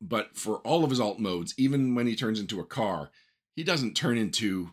[0.00, 3.10] But for all of his alt modes, even when he turns into a car,
[3.54, 4.72] he doesn't turn into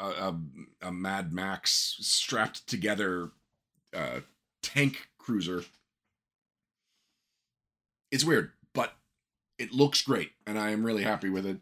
[0.00, 0.40] a, a,
[0.82, 3.30] a Mad Max strapped together
[3.94, 4.20] uh,
[4.62, 5.64] tank cruiser.
[8.10, 8.94] It's weird, but
[9.58, 11.58] it looks great, and I am really happy with it.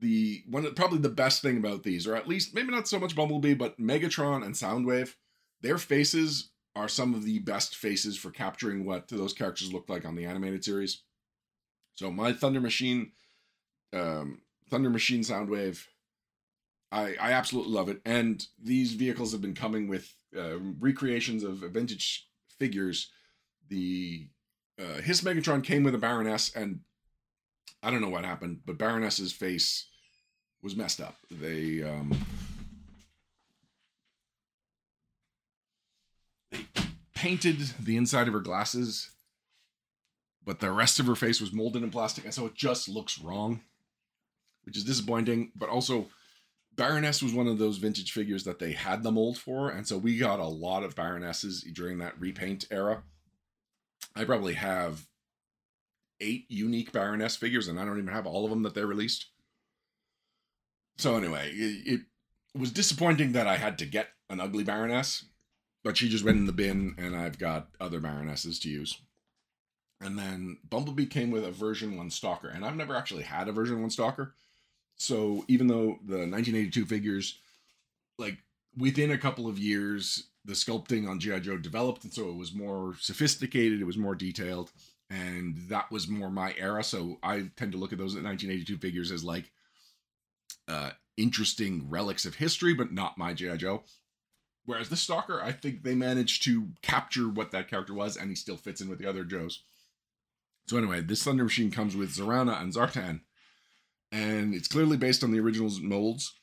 [0.00, 3.16] The one probably the best thing about these, or at least maybe not so much
[3.16, 5.14] Bumblebee, but Megatron and Soundwave,
[5.60, 10.04] their faces are some of the best faces for capturing what those characters look like
[10.04, 11.02] on the animated series.
[11.96, 13.10] So my Thunder Machine,
[13.92, 15.84] um, Thunder Machine Soundwave,
[16.92, 18.00] I I absolutely love it.
[18.04, 23.10] And these vehicles have been coming with uh, recreations of vintage figures.
[23.68, 24.28] The
[24.78, 26.80] uh, his Megatron came with a Baroness, and
[27.82, 29.86] I don't know what happened, but Baroness's face
[30.62, 31.16] was messed up.
[31.30, 32.16] They um,
[36.50, 36.66] they
[37.14, 39.10] painted the inside of her glasses,
[40.44, 43.20] but the rest of her face was molded in plastic, and so it just looks
[43.20, 43.60] wrong,
[44.64, 45.52] which is disappointing.
[45.54, 46.06] But also,
[46.74, 49.98] Baroness was one of those vintage figures that they had the mold for, and so
[49.98, 53.02] we got a lot of Baronesses during that repaint era.
[54.16, 55.06] I probably have
[56.20, 59.26] eight unique Baroness figures, and I don't even have all of them that they released.
[60.96, 62.00] So anyway, it,
[62.54, 65.24] it was disappointing that I had to get an ugly Baroness
[65.84, 69.00] but she just went in the bin, and I've got other Baronesses to use.
[70.00, 73.52] And then Bumblebee came with a version 1 Stalker, and I've never actually had a
[73.52, 74.34] version 1 Stalker.
[74.96, 77.38] So even though the 1982 figures,
[78.18, 78.38] like
[78.76, 81.40] within a couple of years, the sculpting on G.I.
[81.40, 84.72] Joe developed, and so it was more sophisticated, it was more detailed,
[85.10, 86.84] and that was more my era.
[86.84, 89.50] So I tend to look at those 1982 figures as like
[90.66, 93.56] uh, interesting relics of history, but not my G.I.
[93.56, 93.82] Joe.
[94.66, 98.36] Whereas the Stalker, I think they managed to capture what that character was, and he
[98.36, 99.62] still fits in with the other Joes.
[100.66, 103.20] So anyway, this Thunder Machine comes with Zarana and Zartan,
[104.12, 106.34] and it's clearly based on the original molds.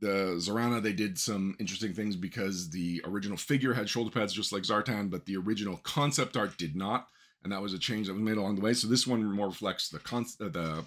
[0.00, 4.52] The Zarana, they did some interesting things because the original figure had shoulder pads just
[4.52, 7.08] like Zartan, but the original concept art did not,
[7.42, 8.74] and that was a change that was made along the way.
[8.74, 10.84] So this one more reflects the con- uh, the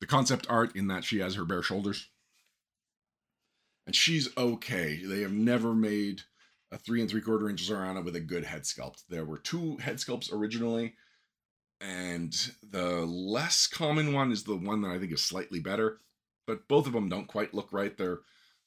[0.00, 2.08] the concept art in that she has her bare shoulders
[3.90, 5.00] and she's okay.
[5.04, 6.22] They have never made
[6.70, 9.02] a three and three quarter inch Zarana with a good head sculpt.
[9.08, 10.94] There were two head sculpts originally,
[11.80, 15.98] and the less common one is the one that I think is slightly better,
[16.46, 17.96] but both of them don't quite look right.
[17.96, 18.20] They're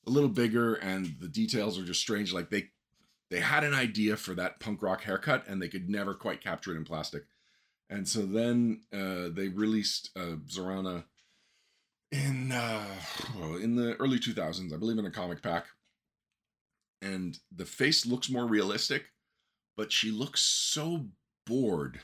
[0.06, 2.34] a little bigger, and the details are just strange.
[2.34, 2.72] Like they
[3.34, 6.72] they had an idea for that punk rock haircut, and they could never quite capture
[6.72, 7.24] it in plastic.
[7.90, 11.06] And so then uh, they released uh, Zarana
[12.12, 12.86] in uh,
[13.60, 15.66] in the early 2000s, I believe, in a comic pack,
[17.02, 19.06] and the face looks more realistic,
[19.76, 21.08] but she looks so
[21.48, 22.02] bored,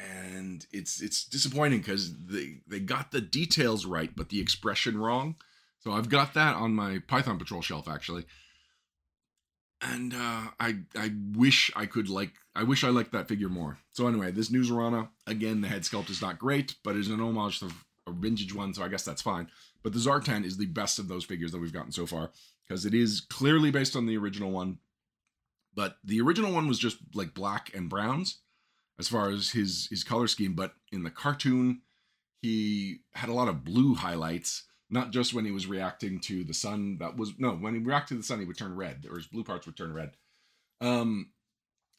[0.00, 5.36] and it's it's disappointing because they they got the details right, but the expression wrong.
[5.80, 8.24] So I've got that on my Python Patrol shelf actually,
[9.80, 13.78] and uh, I I wish I could like I wish I liked that figure more.
[13.92, 17.20] So anyway, this new Zarana again, the head sculpt is not great, but it's an
[17.20, 17.70] homage to
[18.06, 19.48] a vintage one, so I guess that's fine.
[19.82, 22.30] But the Zartan is the best of those figures that we've gotten so far
[22.66, 24.78] because it is clearly based on the original one.
[25.74, 28.38] But the original one was just like black and browns
[28.98, 31.82] as far as his his color scheme, but in the cartoon
[32.40, 36.54] he had a lot of blue highlights, not just when he was reacting to the
[36.54, 39.16] sun that was no, when he reacted to the sun he would turn red or
[39.16, 40.12] his blue parts would turn red.
[40.80, 41.30] Um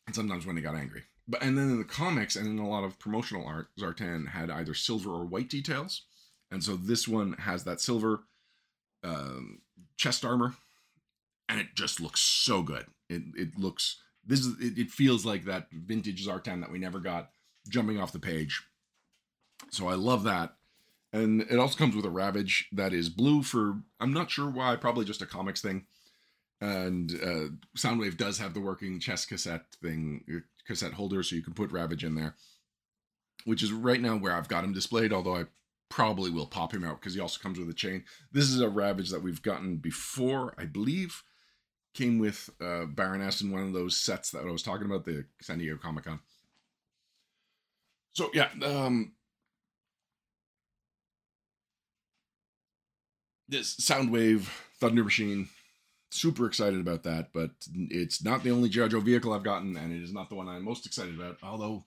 [0.08, 1.04] and sometimes when he got angry.
[1.28, 4.50] But and then in the comics and in a lot of promotional art, Zartan had
[4.50, 6.02] either silver or white details,
[6.50, 8.24] and so this one has that silver
[9.04, 9.62] um,
[9.96, 10.56] chest armor,
[11.48, 12.88] and it just looks so good.
[13.08, 17.00] It it looks this is it, it feels like that vintage Zartan that we never
[17.00, 17.30] got
[17.68, 18.64] jumping off the page.
[19.70, 20.56] So I love that.
[21.12, 24.76] And it also comes with a Ravage that is blue for I'm not sure why,
[24.76, 25.86] probably just a comics thing
[26.62, 31.42] and uh, Soundwave does have the working chess cassette thing, uh, cassette holder, so you
[31.42, 32.36] can put Ravage in there,
[33.46, 35.14] which is right now where I've got him displayed.
[35.14, 35.44] Although I
[35.88, 38.04] probably will pop him out because he also comes with a chain.
[38.32, 41.24] This is a Ravage that we've gotten before, I believe,
[41.94, 45.26] came with uh, Baroness in one of those sets that I was talking about, the
[45.42, 46.20] San Diego Comic Con.
[48.12, 49.14] So yeah, um,
[53.50, 54.48] this Soundwave
[54.80, 55.50] Thunder Machine
[56.12, 58.88] super excited about that, but it's not the only G.I.
[58.88, 61.86] Joe vehicle I've gotten, and it is not the one I'm most excited about, although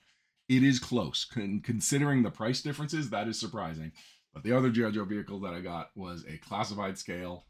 [0.49, 1.25] it is close.
[1.25, 3.93] considering the price differences, that is surprising.
[4.35, 4.91] But the other G.I.
[4.91, 7.45] Joe vehicle that I got was a classified scale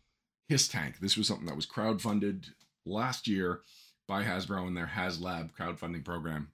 [0.49, 0.99] HISS tank.
[1.01, 2.51] This was something that was crowdfunded
[2.85, 3.61] last year
[4.09, 6.49] by Hasbro in their HasLab crowdfunding program.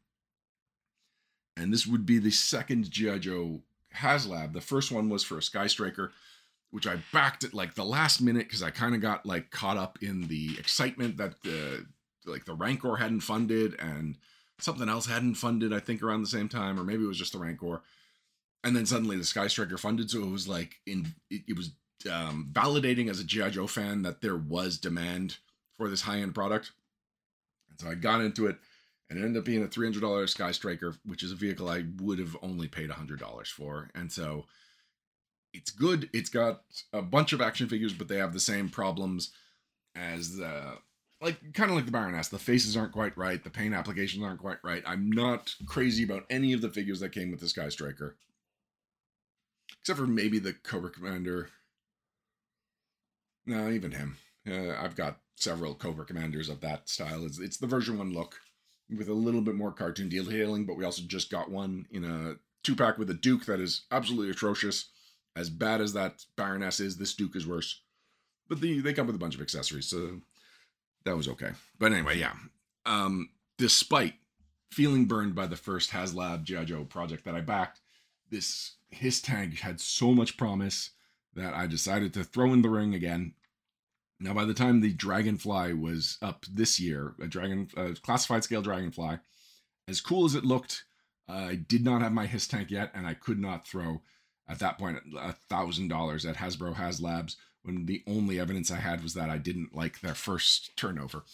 [1.57, 3.19] And this would be the second G.I.
[3.19, 3.63] Joe
[3.97, 4.53] HasLab.
[4.53, 6.13] The first one was for a Sky Striker,
[6.71, 9.77] which I backed at like the last minute because I kind of got like caught
[9.77, 11.87] up in the excitement that the
[12.27, 14.17] like the Rancor hadn't funded and
[14.59, 15.73] something else hadn't funded.
[15.73, 17.83] I think around the same time, or maybe it was just the Rancor.
[18.65, 21.71] And then suddenly the Sky Striker funded, so it was like in it, it was
[22.11, 25.39] um, validating as a GI Joe fan that there was demand
[25.77, 26.73] for this high end product.
[27.71, 28.57] And so I got into it,
[29.09, 31.69] and it ended up being a three hundred dollars Sky Striker, which is a vehicle
[31.69, 33.91] I would have only paid hundred dollars for.
[33.95, 34.47] And so
[35.53, 36.09] it's good.
[36.13, 39.31] It's got a bunch of action figures, but they have the same problems
[39.95, 40.79] as the
[41.21, 42.29] like kind of like the Baroness.
[42.29, 43.43] The faces aren't quite right.
[43.43, 44.83] The paint applications aren't quite right.
[44.87, 48.17] I'm not crazy about any of the figures that came with the Sky Striker,
[49.81, 51.51] except for maybe the Cobra Commander.
[53.47, 54.19] No, even him.
[54.47, 57.25] Uh, I've got several Cobra Commanders of that style.
[57.25, 58.37] It's, it's the version one look
[58.97, 62.35] with a little bit more cartoon detailing, but we also just got one in a
[62.63, 64.91] two pack with a Duke that is absolutely atrocious.
[65.39, 67.83] As bad as that Baroness is, this Duke is worse.
[68.49, 70.21] But the, they come with a bunch of accessories, so
[71.05, 71.53] that was okay.
[71.79, 72.33] But anyway, yeah.
[72.85, 74.15] Um, despite
[74.73, 76.65] feeling burned by the first HasLab G.I.
[76.65, 77.81] Joe project that I backed,
[78.31, 80.91] this HISS tank had so much promise
[81.35, 83.35] that I decided to throw in the ring again.
[84.19, 88.63] Now, by the time the Dragonfly was up this year, a dragon a classified scale
[88.63, 89.19] Dragonfly,
[89.87, 90.83] as cool as it looked,
[91.29, 94.03] I did not have my HISS tank yet, and I could not throw
[94.49, 99.03] at that point a thousand dollars at Hasbro HasLabs when the only evidence I had
[99.03, 101.25] was that I didn't like their first turnover.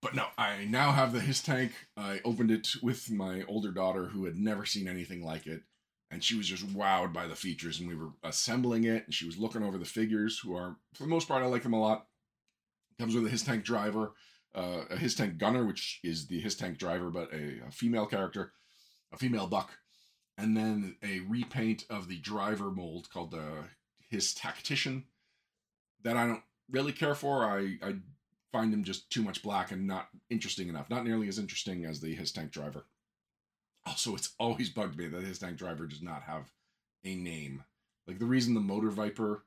[0.00, 1.72] But no, I now have the HISS tank.
[1.96, 5.62] I opened it with my older daughter who had never seen anything like it.
[6.10, 7.78] And she was just wowed by the features.
[7.78, 11.04] And we were assembling it and she was looking over the figures, who are, for
[11.04, 12.06] the most part, I like them a lot.
[12.98, 14.12] Comes with a HISS tank driver,
[14.54, 18.06] uh, a HISS tank gunner, which is the HISS tank driver, but a, a female
[18.06, 18.52] character,
[19.12, 19.70] a female buck
[20.38, 23.64] and then a repaint of the driver mold called the
[24.10, 25.04] HISS tactician
[26.02, 27.44] that I don't really care for.
[27.44, 27.96] I I
[28.52, 30.90] find him just too much black and not interesting enough.
[30.90, 32.84] Not nearly as interesting as the HISS tank driver.
[33.86, 36.52] Also, it's always bugged me that HISS tank driver does not have
[37.04, 37.64] a name.
[38.06, 39.44] Like the reason the motor viper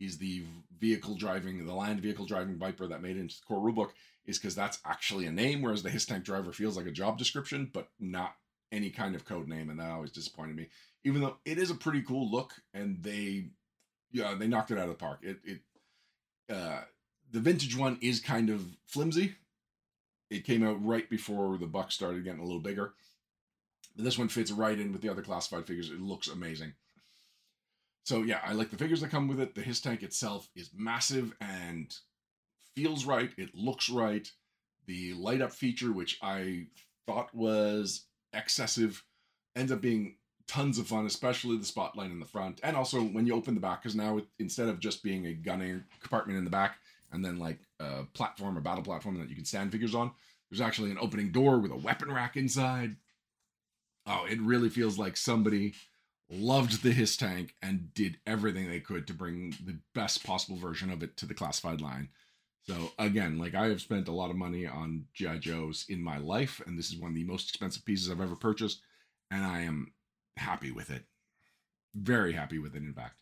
[0.00, 0.42] is the
[0.78, 3.90] vehicle driving, the land vehicle driving viper that made it into the core rulebook
[4.26, 7.18] is because that's actually a name, whereas the HISS tank driver feels like a job
[7.18, 8.34] description, but not
[8.72, 10.68] any kind of code name, and that always disappointed me.
[11.04, 13.46] Even though it is a pretty cool look, and they,
[14.10, 15.20] yeah, they knocked it out of the park.
[15.22, 15.60] It, it,
[16.52, 16.80] uh,
[17.30, 19.34] the vintage one is kind of flimsy.
[20.30, 22.94] It came out right before the buck started getting a little bigger.
[23.94, 25.90] But this one fits right in with the other classified figures.
[25.90, 26.72] It looks amazing.
[28.04, 29.54] So yeah, I like the figures that come with it.
[29.54, 31.94] The HISS tank itself is massive and
[32.74, 33.30] feels right.
[33.36, 34.30] It looks right.
[34.86, 36.66] The light up feature, which I
[37.06, 39.04] thought was excessive
[39.56, 40.16] ends up being
[40.48, 43.60] tons of fun, especially the spotlight in the front, and also when you open the
[43.60, 46.78] back, because now it, instead of just being a gunning compartment in the back
[47.12, 50.10] and then like a platform, a battle platform that you can stand figures on,
[50.50, 52.96] there's actually an opening door with a weapon rack inside.
[54.06, 55.74] Oh, it really feels like somebody
[56.28, 60.90] loved the HISS tank and did everything they could to bring the best possible version
[60.90, 62.08] of it to the classified line.
[62.64, 66.18] So again, like I have spent a lot of money on GI Joes in my
[66.18, 68.82] life, and this is one of the most expensive pieces I've ever purchased,
[69.30, 69.92] and I am
[70.36, 71.04] happy with it.
[71.94, 73.20] Very happy with it, in fact.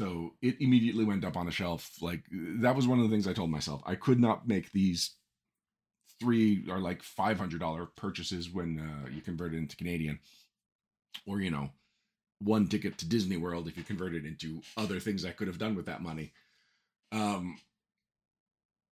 [0.00, 1.90] So it immediately went up on a shelf.
[2.00, 3.82] Like that was one of the things I told myself.
[3.86, 5.14] I could not make these
[6.18, 10.18] three or like five hundred dollar purchases when uh, you convert it into Canadian,
[11.26, 11.70] or you know,
[12.40, 15.58] one ticket to Disney World if you convert it into other things I could have
[15.58, 16.32] done with that money.
[17.12, 17.58] Um,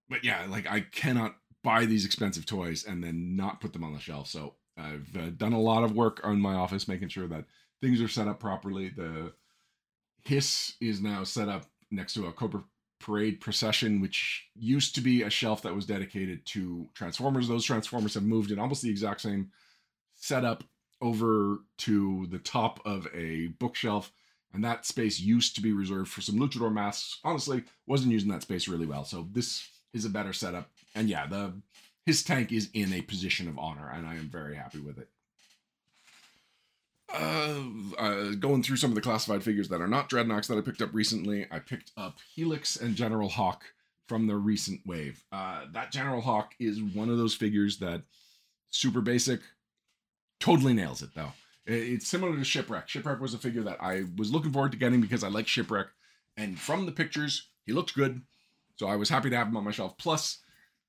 [0.08, 3.92] but yeah, like I cannot buy these expensive toys and then not put them on
[3.92, 4.28] the shelf.
[4.28, 7.44] So I've uh, done a lot of work on my office, making sure that
[7.80, 8.90] things are set up properly.
[8.90, 9.32] The
[10.24, 12.62] hiss is now set up next to a Cobra
[13.00, 17.48] Parade procession, which used to be a shelf that was dedicated to Transformers.
[17.48, 19.50] Those Transformers have moved in almost the exact same
[20.14, 20.64] setup
[21.00, 24.12] over to the top of a bookshelf.
[24.52, 27.20] And that space used to be reserved for some luchador masks.
[27.22, 29.04] Honestly, wasn't using that space really well.
[29.04, 30.70] So this is a better setup.
[30.94, 31.52] And yeah, the
[32.06, 35.08] HISS tank is in a position of honor, and I am very happy with it.
[37.12, 37.62] Uh,
[37.96, 40.82] uh, going through some of the classified figures that are not dreadnoks that I picked
[40.82, 43.64] up recently, I picked up Helix and General Hawk
[44.06, 45.24] from the recent wave.
[45.32, 48.02] Uh, that General Hawk is one of those figures that
[48.70, 49.40] super basic,
[50.40, 51.32] totally nails it though.
[51.66, 52.88] It's similar to Shipwreck.
[52.88, 55.88] Shipwreck was a figure that I was looking forward to getting because I like Shipwreck,
[56.36, 58.22] and from the pictures, he looked good.
[58.78, 59.98] So I was happy to have them on my shelf.
[59.98, 60.38] Plus,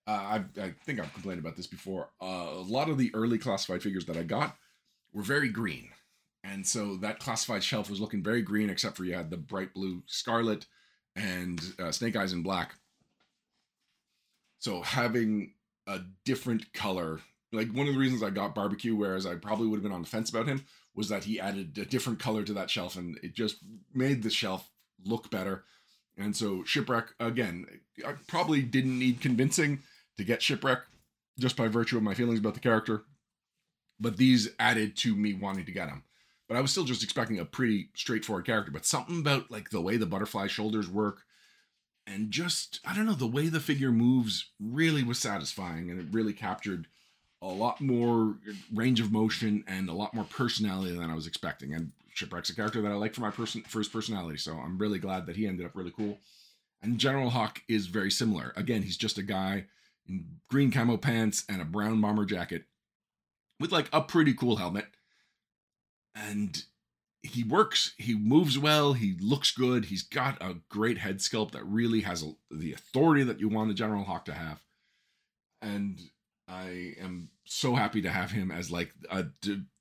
[0.07, 2.09] uh, I, I think I've complained about this before.
[2.21, 4.55] Uh, a lot of the early classified figures that I got
[5.11, 5.89] were very green.
[6.43, 9.73] And so that classified shelf was looking very green, except for you had the bright
[9.73, 10.65] blue scarlet
[11.15, 12.75] and uh, snake eyes in black.
[14.59, 15.53] So having
[15.87, 17.21] a different color,
[17.51, 20.03] like one of the reasons I got barbecue, whereas I probably would have been on
[20.03, 20.65] the fence about him,
[20.95, 23.57] was that he added a different color to that shelf and it just
[23.93, 24.69] made the shelf
[25.03, 25.63] look better.
[26.19, 27.65] And so Shipwreck, again,
[28.05, 29.79] I probably didn't need convincing
[30.17, 30.79] to get Shipwreck
[31.39, 33.03] just by virtue of my feelings about the character.
[33.99, 36.03] But these added to me wanting to get him.
[36.47, 38.71] But I was still just expecting a pretty straightforward character.
[38.71, 41.23] But something about like the way the butterfly shoulders work
[42.05, 46.07] and just, I don't know, the way the figure moves really was satisfying and it
[46.11, 46.87] really captured
[47.41, 48.35] a lot more
[48.73, 51.73] range of motion and a lot more personality than I was expecting.
[51.73, 54.77] And Shipwreck's a character that I like for my person for his personality, so I'm
[54.77, 56.19] really glad that he ended up really cool.
[56.81, 58.53] And General Hawk is very similar.
[58.55, 59.65] Again, he's just a guy
[60.07, 62.65] in green camo pants and a brown bomber jacket
[63.59, 64.87] with like a pretty cool helmet.
[66.15, 66.63] And
[67.21, 71.65] he works, he moves well, he looks good, he's got a great head sculpt that
[71.65, 74.61] really has a, the authority that you want a General Hawk to have.
[75.61, 75.99] And
[76.49, 79.25] I am so happy to have him as like a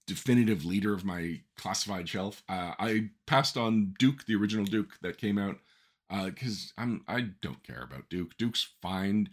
[0.06, 2.42] definitive leader of my classified shelf.
[2.48, 5.56] Uh, I passed on Duke, the original Duke that came out,
[6.24, 8.36] because uh, I'm I don't care about Duke.
[8.38, 9.30] Duke's fine.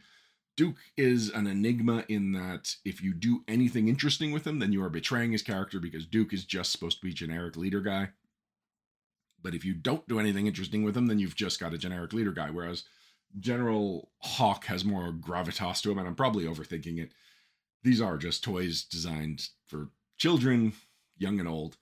[0.58, 4.82] Duke is an enigma in that if you do anything interesting with him, then you
[4.84, 8.10] are betraying his character because Duke is just supposed to be generic leader guy.
[9.42, 12.14] But if you don't do anything interesting with him, then you've just got a generic
[12.14, 12.50] leader guy.
[12.50, 12.84] Whereas
[13.40, 17.12] General Hawk has more gravitas to him, and I'm probably overthinking it.
[17.84, 20.74] These are just toys designed for children,
[21.18, 21.78] young and old.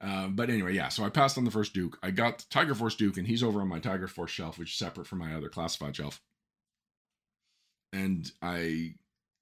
[0.00, 0.88] Uh, but anyway, yeah.
[0.88, 1.98] So I passed on the first Duke.
[2.02, 4.76] I got Tiger Force Duke, and he's over on my Tiger Force shelf, which is
[4.78, 6.20] separate from my other classified shelf.
[7.92, 8.94] And I,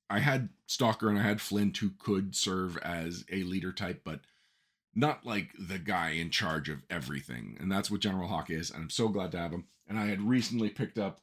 [0.08, 4.20] I had Stalker and I had Flint, who could serve as a leader type, but
[4.94, 7.56] not like the guy in charge of everything.
[7.58, 8.70] And that's what General Hawk is.
[8.70, 9.64] And I'm so glad to have him.
[9.88, 11.20] And I had recently picked up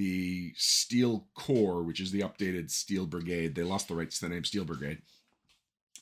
[0.00, 3.54] the Steel Corps, which is the updated Steel Brigade.
[3.54, 5.02] They lost the rights to the name Steel Brigade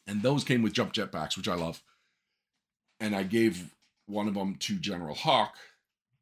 [0.09, 1.83] and those came with jump jetpacks, which I love.
[2.99, 3.75] And I gave
[4.07, 5.55] one of them to General Hawk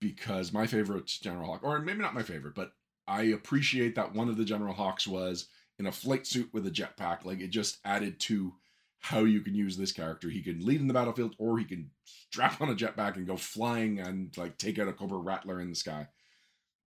[0.01, 2.73] because my favorite General Hawk, or maybe not my favorite, but
[3.07, 5.47] I appreciate that one of the General Hawks was
[5.79, 7.25] in a flight suit with a jetpack.
[7.25, 8.55] Like it just added to
[8.99, 10.29] how you can use this character.
[10.29, 13.37] He can lead in the battlefield, or he can strap on a jetpack and go
[13.37, 16.09] flying and like take out a Cobra Rattler in the sky.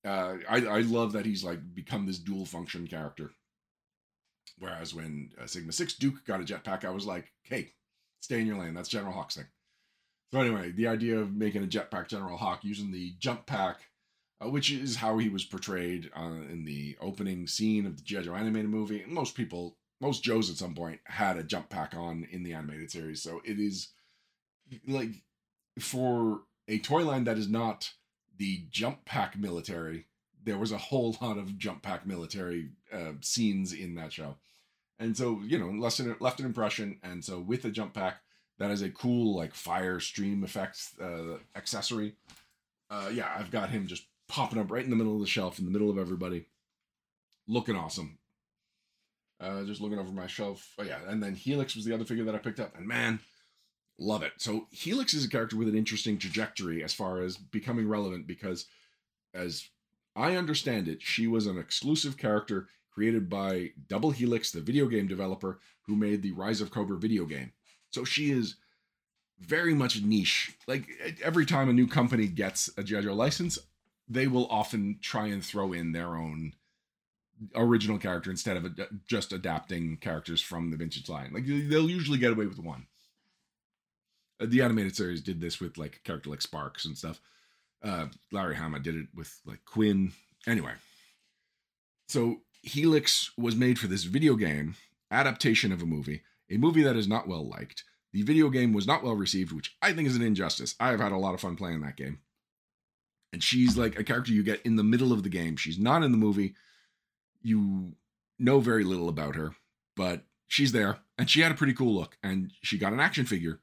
[0.05, 3.31] Uh, I I love that he's like become this dual function character.
[4.59, 7.71] Whereas when uh, Sigma 6 Duke got a jetpack, I was like, hey,
[8.19, 8.73] stay in your lane.
[8.73, 9.45] That's General Hawk's thing.
[10.31, 13.79] So, anyway, the idea of making a jetpack General Hawk using the jump pack,
[14.43, 18.23] uh, which is how he was portrayed uh, in the opening scene of the G.I.
[18.23, 19.01] Joe animated movie.
[19.01, 22.53] And most people, most Joes at some point had a jump pack on in the
[22.53, 23.23] animated series.
[23.23, 23.89] So, it is
[24.87, 25.23] like
[25.79, 27.91] for a toy line that is not
[28.39, 30.05] the jump pack military,
[30.43, 34.37] there was a whole lot of jump pack military uh, scenes in that show.
[34.97, 36.97] And so, you know, left an, left an impression.
[37.03, 38.21] And so with the jump pack,
[38.57, 42.15] that is a cool like fire stream effects uh, accessory.
[42.89, 45.59] Uh, yeah, I've got him just popping up right in the middle of the shelf,
[45.59, 46.45] in the middle of everybody,
[47.47, 48.17] looking awesome.
[49.39, 50.73] Uh, just looking over my shelf.
[50.77, 53.19] Oh yeah, and then Helix was the other figure that I picked up, and man,
[53.99, 54.33] love it.
[54.37, 58.65] So Helix is a character with an interesting trajectory as far as becoming relevant because,
[59.33, 59.69] as
[60.15, 65.07] I understand it, she was an exclusive character created by Double Helix, the video game
[65.07, 67.51] developer who made the Rise of Cobra video game.
[67.91, 68.55] So she is
[69.39, 70.55] very much niche.
[70.67, 70.87] Like
[71.23, 73.01] every time a new company gets a G.I.
[73.01, 73.59] Joe license,
[74.07, 76.53] they will often try and throw in their own
[77.55, 78.77] original character instead of
[79.07, 81.31] just adapting characters from the vintage line.
[81.33, 82.87] Like they'll usually get away with one.
[84.39, 87.19] Uh, the animated series did this with like a character like Sparks and stuff.
[87.83, 90.11] Uh, Larry Hama did it with like Quinn.
[90.47, 90.73] Anyway,
[92.07, 94.75] so Helix was made for this video game
[95.11, 97.83] adaptation of a movie, a movie that is not well liked.
[98.11, 100.75] The video game was not well received, which I think is an injustice.
[100.79, 102.19] I have had a lot of fun playing that game.
[103.31, 105.55] And she's like a character you get in the middle of the game.
[105.55, 106.55] She's not in the movie.
[107.41, 107.93] You
[108.39, 109.51] know very little about her,
[109.95, 113.25] but she's there and she had a pretty cool look and she got an action
[113.25, 113.59] figure.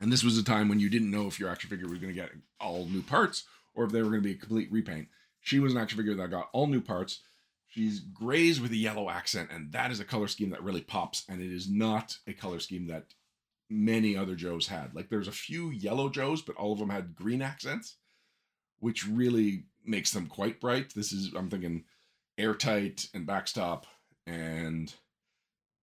[0.00, 2.14] And this was a time when you didn't know if your action figure was going
[2.14, 2.30] to get
[2.60, 3.44] all new parts
[3.74, 5.08] or if they were going to be a complete repaint.
[5.40, 7.20] She was an action figure that got all new parts
[7.68, 11.24] She's grays with a yellow accent, and that is a color scheme that really pops.
[11.28, 13.14] And it is not a color scheme that
[13.68, 14.94] many other Joes had.
[14.94, 17.96] Like there's a few yellow Joes, but all of them had green accents,
[18.80, 20.94] which really makes them quite bright.
[20.94, 21.84] This is I'm thinking
[22.38, 23.84] airtight and backstop
[24.26, 24.92] and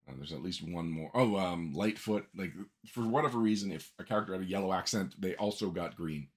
[0.08, 1.12] Uh, there's at least one more.
[1.14, 2.28] Oh, um, Lightfoot.
[2.36, 2.54] Like
[2.92, 6.28] for whatever reason, if a character had a yellow accent, they also got green,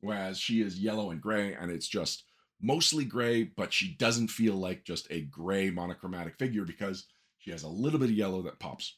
[0.00, 2.24] whereas she is yellow and gray, and it's just
[2.60, 7.06] mostly gray, but she doesn't feel like just a gray monochromatic figure because
[7.38, 8.96] she has a little bit of yellow that pops.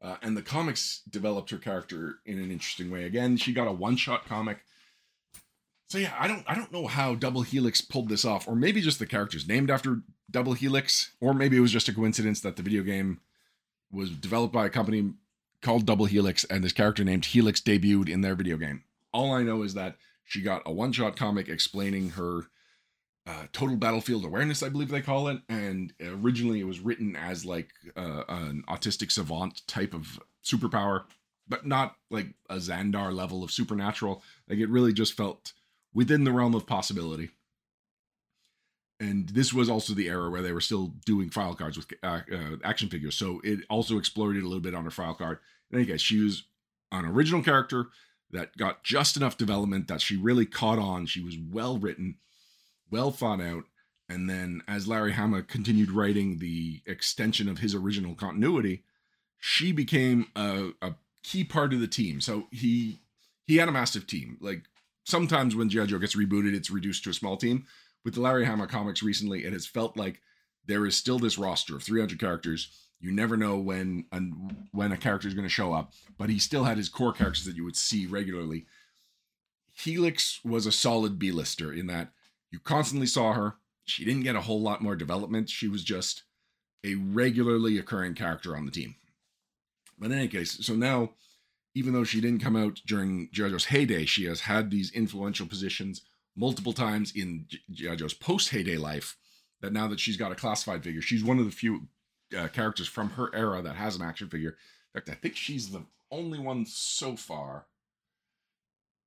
[0.00, 3.04] Uh, and the comics developed her character in an interesting way.
[3.04, 4.64] Again, she got a one-shot comic.
[5.92, 8.80] So yeah, I don't I don't know how Double Helix pulled this off, or maybe
[8.80, 12.56] just the characters named after Double Helix, or maybe it was just a coincidence that
[12.56, 13.20] the video game
[13.90, 15.12] was developed by a company
[15.60, 18.84] called Double Helix, and this character named Helix debuted in their video game.
[19.12, 22.46] All I know is that she got a one-shot comic explaining her
[23.26, 25.42] uh, total battlefield awareness, I believe they call it.
[25.50, 31.02] And originally it was written as like uh, an autistic savant type of superpower,
[31.46, 34.22] but not like a Zandar level of supernatural.
[34.48, 35.52] Like it really just felt
[35.94, 37.30] within the realm of possibility.
[39.00, 42.20] And this was also the era where they were still doing file cards with uh,
[42.32, 43.16] uh, action figures.
[43.16, 45.38] So it also explored it a little bit on her file card.
[45.70, 46.44] In any case, she was
[46.92, 47.86] an original character
[48.30, 51.06] that got just enough development that she really caught on.
[51.06, 52.16] She was well written
[52.92, 53.64] well thought out.
[54.08, 58.84] And then as Larry Hama continued writing the extension of his original continuity,
[59.38, 62.20] she became a, a key part of the team.
[62.20, 63.00] So he
[63.44, 64.36] he had a massive team.
[64.40, 64.64] Like
[65.04, 65.86] sometimes when G.I.
[65.86, 67.66] Joe gets rebooted, it's reduced to a small team.
[68.04, 70.20] With the Larry Hama comics recently, it has felt like
[70.66, 72.88] there is still this roster of 300 characters.
[73.00, 76.38] You never know when and when a character is going to show up, but he
[76.38, 78.66] still had his core characters that you would see regularly.
[79.72, 82.12] Helix was a solid B-lister in that
[82.50, 83.56] you constantly saw her.
[83.84, 85.50] She didn't get a whole lot more development.
[85.50, 86.22] She was just
[86.84, 88.96] a regularly occurring character on the team.
[89.98, 91.12] But in any case, so now,
[91.74, 96.02] even though she didn't come out during Jojo's heyday, she has had these influential positions
[96.36, 99.16] multiple times in Jojo's post heyday life.
[99.60, 101.86] That now that she's got a classified figure, she's one of the few
[102.36, 104.56] uh, characters from her era that has an action figure.
[104.94, 107.66] In fact, I think she's the only one so far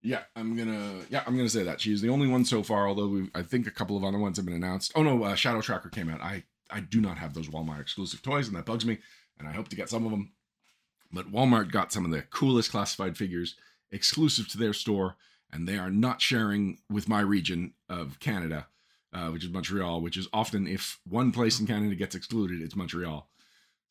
[0.06, 1.02] yeah, I'm gonna.
[1.10, 2.88] Yeah, I'm gonna say that she's the only one so far.
[2.88, 4.92] Although I think a couple of other ones have been announced.
[4.96, 6.22] Oh no, uh, Shadow Tracker came out.
[6.22, 9.00] I I do not have those Walmart exclusive toys, and that bugs me.
[9.40, 10.32] And I hope to get some of them.
[11.12, 13.56] But Walmart got some of the coolest classified figures
[13.92, 15.16] exclusive to their store,
[15.52, 18.68] and they are not sharing with my region of Canada,
[19.14, 20.02] uh, which is Montreal.
[20.02, 23.30] Which is often if one place in Canada gets excluded, it's Montreal.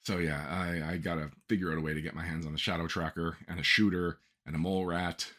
[0.03, 2.59] So yeah, I I gotta figure out a way to get my hands on the
[2.59, 5.31] Shadow Tracker and a shooter and a mole rat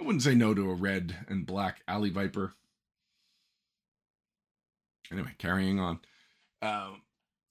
[0.00, 2.54] I wouldn't say no to a red and black alley viper.
[5.12, 6.00] Anyway, carrying on.
[6.62, 6.92] Uh,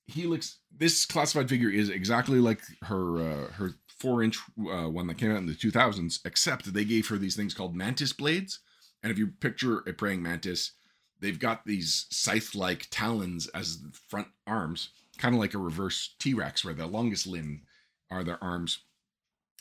[0.09, 0.59] Helix.
[0.75, 5.31] This classified figure is exactly like her uh, her four inch uh, one that came
[5.31, 8.59] out in the 2000s, except they gave her these things called mantis blades.
[9.03, 10.71] And if you picture a praying mantis,
[11.19, 16.15] they've got these scythe like talons as the front arms, kind of like a reverse
[16.19, 17.61] T Rex, where the longest limb
[18.11, 18.79] are their arms.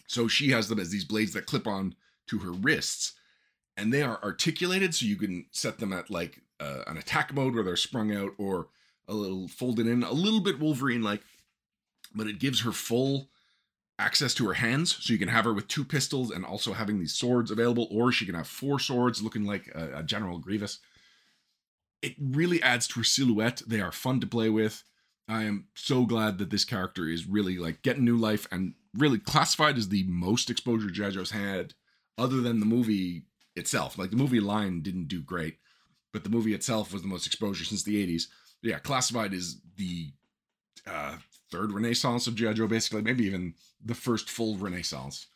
[0.07, 1.95] So she has them as these blades that clip on
[2.29, 3.15] to her wrists
[3.79, 7.55] and they are articulated so you can set them at like uh, an attack mode
[7.55, 8.67] where they're sprung out or
[9.09, 11.23] a little folded in a little bit wolverine like
[12.15, 13.29] but it gives her full
[13.99, 16.99] access to her hands so you can have her with two pistols and also having
[16.99, 20.79] these swords available or she can have four swords looking like a, a general grievous
[22.01, 24.85] it really adds to her silhouette they are fun to play with
[25.29, 29.19] i am so glad that this character is really like getting new life and really
[29.19, 31.75] classified as the most exposure Jajo's had
[32.17, 33.25] other than the movie
[33.57, 33.99] itself.
[33.99, 35.59] Like the movie line didn't do great,
[36.13, 38.25] but the movie itself was the most exposure since the 80s.
[38.63, 40.13] Yeah, Classified is the
[40.87, 41.17] uh,
[41.51, 42.55] third renaissance of G.I.
[42.55, 43.55] Joe, basically, maybe even
[43.85, 45.27] the first full renaissance.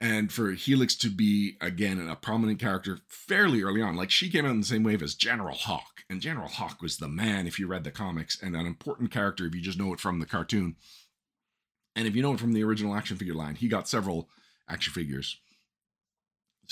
[0.00, 4.44] And for Helix to be, again, a prominent character fairly early on, like she came
[4.44, 6.02] out in the same wave as General Hawk.
[6.10, 9.46] And General Hawk was the man if you read the comics, and an important character
[9.46, 10.76] if you just know it from the cartoon.
[11.94, 14.28] And if you know it from the original action figure line, he got several
[14.68, 15.38] action figures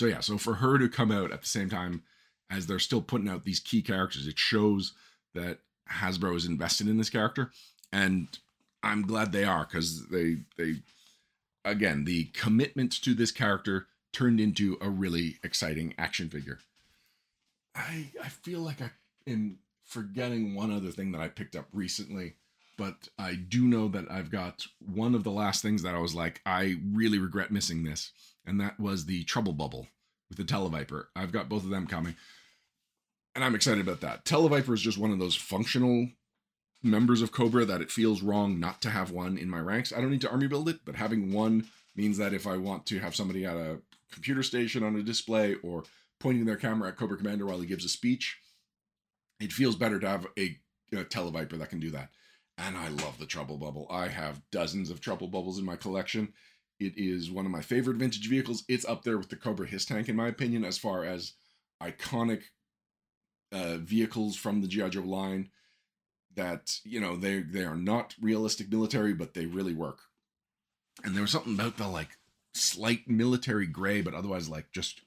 [0.01, 2.05] so yeah, so for her to come out at the same time
[2.51, 4.95] as they're still putting out these key characters, it shows
[5.35, 5.59] that
[5.91, 7.51] Hasbro is invested in this character,
[7.93, 8.29] and
[8.83, 10.77] I'm glad they are because they they
[11.65, 16.59] again the commitment to this character turned into a really exciting action figure.
[17.75, 18.91] I I feel like I
[19.27, 22.35] am forgetting one other thing that I picked up recently,
[22.77, 26.15] but I do know that I've got one of the last things that I was
[26.15, 28.13] like I really regret missing this
[28.47, 29.87] and that was the Trouble Bubble
[30.29, 31.07] with the Televiper.
[31.15, 32.17] I've got both of them coming,
[33.35, 34.25] and I'm excited about that.
[34.25, 36.09] Televiper is just one of those functional
[36.83, 39.93] members of Cobra that it feels wrong not to have one in my ranks.
[39.93, 42.87] I don't need to army build it, but having one means that if I want
[42.87, 45.85] to have somebody at a computer station on a display or
[46.19, 48.39] pointing their camera at Cobra Commander while he gives a speech,
[49.41, 50.59] it feels better to have a,
[50.93, 52.11] a Televiper that can do that.
[52.59, 53.87] and I love the Trouble Bubble.
[53.91, 56.33] I have dozens of Trouble Bubbles in my collection.
[56.79, 58.65] It is one of my favorite vintage vehicles.
[58.69, 61.35] It's up there with the Cobra HISS tank, in my opinion, as far as
[61.83, 62.43] iconic
[63.53, 65.51] uh, vehicles from the GI Joe line.
[66.37, 70.01] That you know they they are not realistic military, but they really work.
[71.03, 72.19] And there was something about the like
[72.55, 75.01] slight military gray, but otherwise like just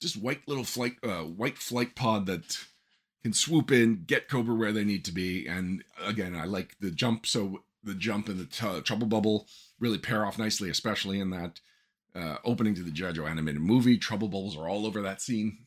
[0.00, 2.58] just white little flight uh, white flight pod that
[3.22, 5.46] can swoop in, get Cobra where they need to be.
[5.46, 7.24] And again, I like the jump.
[7.24, 9.46] So the jump and the t- trouble bubble
[9.78, 11.60] really pair off nicely, especially in that
[12.14, 12.90] uh, opening to the.
[12.90, 13.96] Joe animated movie.
[13.96, 15.58] Trouble bubbles are all over that scene.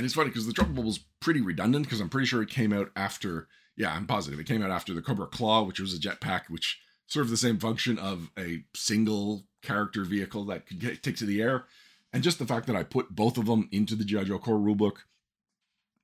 [0.00, 2.72] And it's funny because the trouble bubble's pretty redundant because I'm pretty sure it came
[2.72, 3.48] out after.
[3.76, 6.80] Yeah, I'm positive it came out after the Cobra Claw, which was a jetpack, which
[7.06, 11.42] served the same function of a single character vehicle that could get, take to the
[11.42, 11.66] air.
[12.14, 14.24] And just the fact that I put both of them into the G.I.
[14.24, 15.00] Joe core rulebook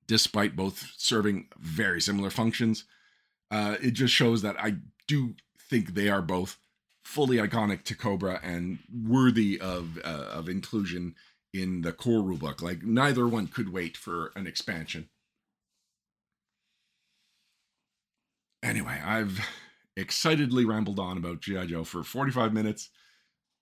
[0.07, 2.84] despite both serving very similar functions.
[3.51, 4.74] Uh, it just shows that I
[5.07, 6.59] do think they are both
[7.03, 11.14] fully iconic to Cobra and worthy of uh, of inclusion
[11.53, 12.62] in the core rulebook.
[12.62, 15.09] Like neither one could wait for an expansion.
[18.62, 19.40] Anyway, I've
[19.97, 22.90] excitedly rambled on about GI Joe for 45 minutes.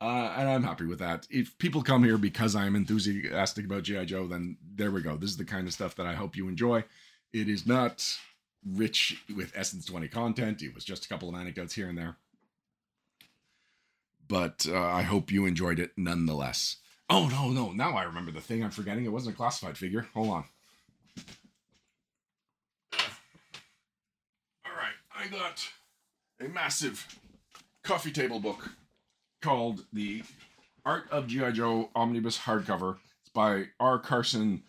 [0.00, 1.26] Uh, and I'm happy with that.
[1.30, 4.04] If people come here because I'm enthusiastic about G.I.
[4.04, 5.16] Joe, then there we go.
[5.16, 6.84] This is the kind of stuff that I hope you enjoy.
[7.32, 8.04] It is not
[8.66, 12.16] rich with Essence 20 content, it was just a couple of anecdotes here and there.
[14.26, 16.76] But uh, I hope you enjoyed it nonetheless.
[17.10, 17.72] Oh, no, no.
[17.72, 19.04] Now I remember the thing I'm forgetting.
[19.04, 20.06] It wasn't a classified figure.
[20.14, 20.44] Hold on.
[24.64, 24.94] All right.
[25.14, 25.68] I got
[26.40, 27.06] a massive
[27.82, 28.70] coffee table book
[29.42, 30.22] called The
[30.86, 31.52] Art of G.I.
[31.52, 32.96] Joe Omnibus Hardcover.
[33.20, 33.98] It's by R.
[33.98, 34.62] Carson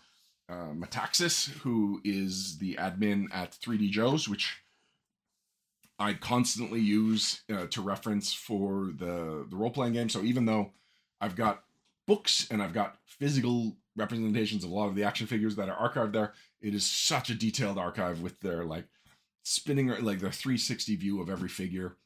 [0.50, 4.58] uh, Metaxas, who is the admin at 3D Joe's, which
[5.98, 10.10] I constantly use uh, to reference for the, the role playing game.
[10.10, 10.72] So even though
[11.22, 11.64] I've got
[12.08, 15.90] books and I've got physical representations of a lot of the action figures that are
[15.90, 18.86] archived there, it is such a detailed archive with their like
[19.44, 21.98] spinning like their 360 view of every figure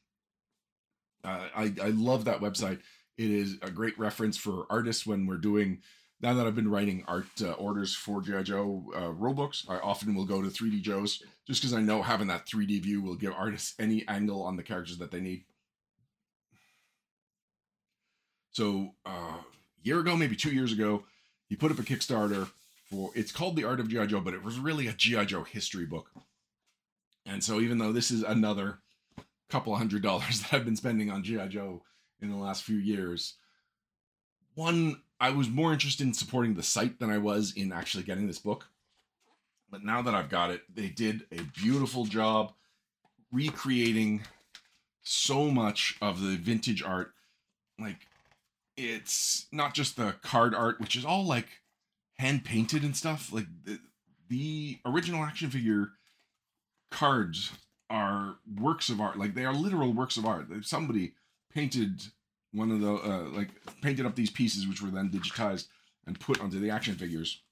[1.24, 2.80] uh, I I love that website.
[3.18, 5.82] It is a great reference for artists when we're doing.
[6.22, 9.76] Now that I've been writing art uh, orders for GI Joe uh, rule books, I
[9.78, 13.14] often will go to 3D Joe's just because I know having that 3D view will
[13.16, 15.44] give artists any angle on the characters that they need.
[18.52, 19.38] So uh,
[19.82, 21.04] year ago, maybe two years ago,
[21.48, 22.50] he put up a Kickstarter
[22.88, 23.10] for.
[23.14, 25.86] It's called The Art of GI Joe, but it was really a GI Joe history
[25.86, 26.10] book.
[27.26, 28.78] And so even though this is another
[29.50, 31.48] couple hundred dollars that I've been spending on G.I.
[31.48, 31.82] Joe
[32.22, 33.34] in the last few years.
[34.54, 38.26] One, I was more interested in supporting the site than I was in actually getting
[38.26, 38.66] this book.
[39.70, 42.52] But now that I've got it, they did a beautiful job
[43.30, 44.22] recreating
[45.02, 47.12] so much of the vintage art.
[47.78, 48.06] Like,
[48.76, 51.48] it's not just the card art, which is all like
[52.18, 53.32] hand painted and stuff.
[53.32, 53.78] Like, the,
[54.28, 55.90] the original action figure
[56.90, 57.52] cards
[57.90, 59.18] are works of art.
[59.18, 60.46] Like they are literal works of art.
[60.62, 61.14] Somebody
[61.52, 62.02] painted
[62.52, 63.48] one of the uh, like
[63.82, 65.66] painted up these pieces, which were then digitized
[66.06, 67.42] and put onto the action figures.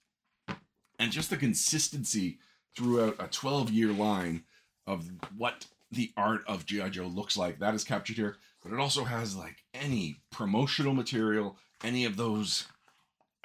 [0.98, 2.38] And just the consistency
[2.76, 4.44] throughout a 12 year line
[4.86, 6.88] of what the art of G.I.
[6.90, 7.58] Joe looks like.
[7.58, 8.36] That is captured here.
[8.62, 12.66] But it also has like any promotional material, any of those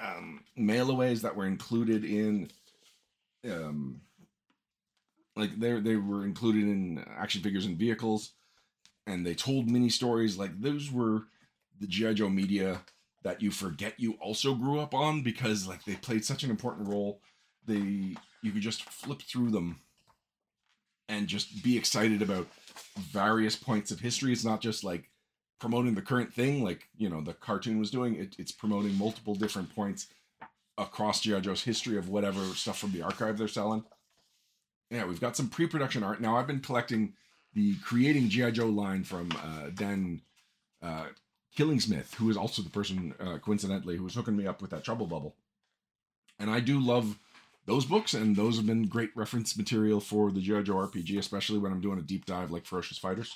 [0.00, 2.50] um, mailaways that were included in
[3.44, 4.00] um,
[5.36, 8.32] like they they were included in action figures and vehicles,
[9.06, 10.38] and they told mini stories.
[10.38, 11.24] Like those were
[11.80, 12.80] the GI Joe media
[13.22, 16.88] that you forget you also grew up on because like they played such an important
[16.88, 17.20] role.
[17.66, 19.80] They you could just flip through them
[21.08, 22.46] and just be excited about
[22.98, 24.32] various points of history.
[24.32, 25.10] It's not just like
[25.60, 28.14] promoting the current thing, like you know the cartoon was doing.
[28.16, 30.08] It, it's promoting multiple different points
[30.76, 33.84] across GI Joe's history of whatever stuff from the archive they're selling
[34.90, 36.20] yeah, we've got some pre-production art.
[36.20, 37.14] Now I've been collecting
[37.52, 40.20] the creating GI Joe line from uh, Dan
[40.82, 41.06] uh,
[41.56, 44.84] Killingsmith, who is also the person uh, coincidentally who was hooking me up with that
[44.84, 45.34] Trouble Bubble.
[46.38, 47.18] And I do love
[47.66, 51.58] those books, and those have been great reference material for the GI Joe RPG, especially
[51.58, 53.34] when I'm doing a deep dive like Ferocious Fighters.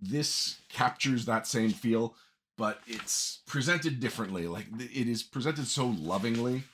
[0.00, 2.14] This captures that same feel,
[2.58, 4.46] but it's presented differently.
[4.46, 6.64] Like it is presented so lovingly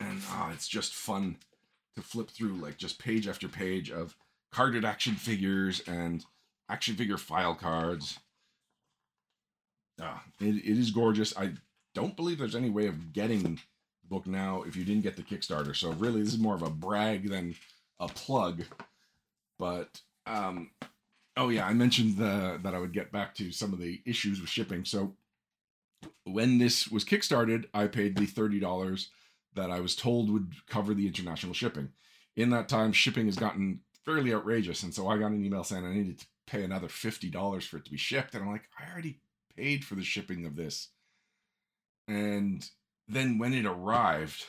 [0.00, 1.36] and oh, it's just fun
[1.96, 4.16] to flip through like just page after page of
[4.52, 6.24] carded action figures and
[6.68, 8.18] action figure file cards.
[10.00, 11.36] Ah, it, it is gorgeous.
[11.36, 11.52] I
[11.94, 13.60] don't believe there's any way of getting
[14.08, 15.74] book now if you didn't get the Kickstarter.
[15.74, 17.54] So really, this is more of a brag than
[18.00, 18.62] a plug.
[19.58, 20.70] But um,
[21.36, 24.40] oh yeah, I mentioned the, that I would get back to some of the issues
[24.40, 24.84] with shipping.
[24.84, 25.14] So
[26.24, 29.10] when this was kickstarted, I paid the thirty dollars
[29.54, 31.90] that I was told would cover the international shipping.
[32.36, 35.86] In that time, shipping has gotten fairly outrageous, and so I got an email saying
[35.86, 38.68] I needed to pay another fifty dollars for it to be shipped, and I'm like,
[38.78, 39.20] I already
[39.56, 40.88] paid for the shipping of this.
[42.08, 42.68] And
[43.08, 44.44] then when it arrived,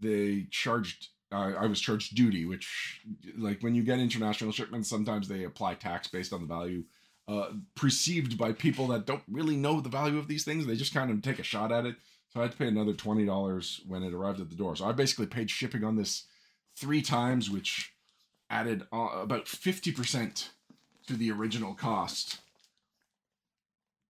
[0.00, 1.08] they charged.
[1.32, 3.00] Uh, I was charged duty, which,
[3.36, 6.84] like when you get international shipments, sometimes they apply tax based on the value
[7.26, 10.66] uh, perceived by people that don't really know the value of these things.
[10.66, 11.96] They just kind of take a shot at it.
[12.28, 14.76] So I had to pay another twenty dollars when it arrived at the door.
[14.76, 16.24] So I basically paid shipping on this
[16.76, 17.94] three times, which
[18.50, 20.50] added uh, about fifty percent
[21.06, 22.38] to the original cost.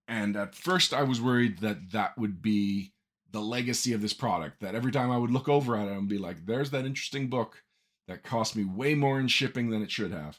[0.08, 2.92] And at first, I was worried that that would be
[3.34, 4.60] the legacy of this product.
[4.60, 7.28] That every time I would look over at it and be like, "There's that interesting
[7.28, 7.62] book
[8.08, 10.38] that cost me way more in shipping than it should have."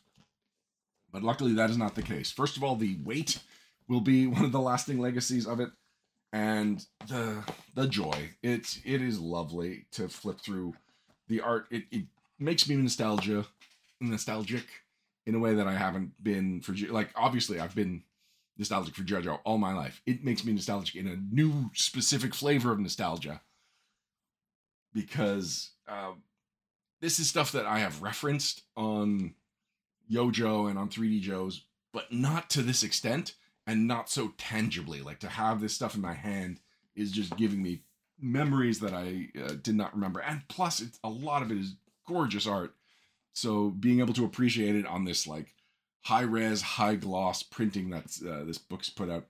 [1.12, 2.32] But luckily, that is not the case.
[2.32, 3.40] First of all, the weight
[3.88, 5.70] will be one of the lasting legacies of it
[6.36, 7.42] and the
[7.76, 10.74] the joy it's it is lovely to flip through
[11.30, 12.04] the art it, it
[12.38, 13.46] makes me nostalgia
[14.02, 14.66] nostalgic
[15.26, 18.04] in a way that i haven't been for like obviously i've been
[18.58, 22.72] nostalgic for jojo all my life it makes me nostalgic in a new specific flavor
[22.72, 23.42] of nostalgia
[24.94, 26.12] because uh,
[27.02, 29.34] this is stuff that i have referenced on
[30.12, 33.36] YoJoe and on 3d joes but not to this extent
[33.68, 35.02] and not so tangibly.
[35.02, 36.60] Like to have this stuff in my hand
[36.96, 37.84] is just giving me
[38.20, 40.22] memories that I uh, did not remember.
[40.22, 41.76] And plus, it's a lot of it is
[42.08, 42.74] gorgeous art.
[43.34, 45.54] So being able to appreciate it on this like
[46.06, 49.26] high res, high gloss printing that uh, this book's put out,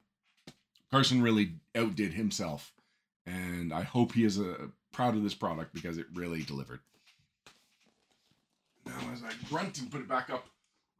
[0.92, 2.74] Carson really outdid himself,
[3.26, 6.82] and I hope he is uh, proud of this product because it really delivered.
[8.86, 10.48] Now, as I grunt and put it back up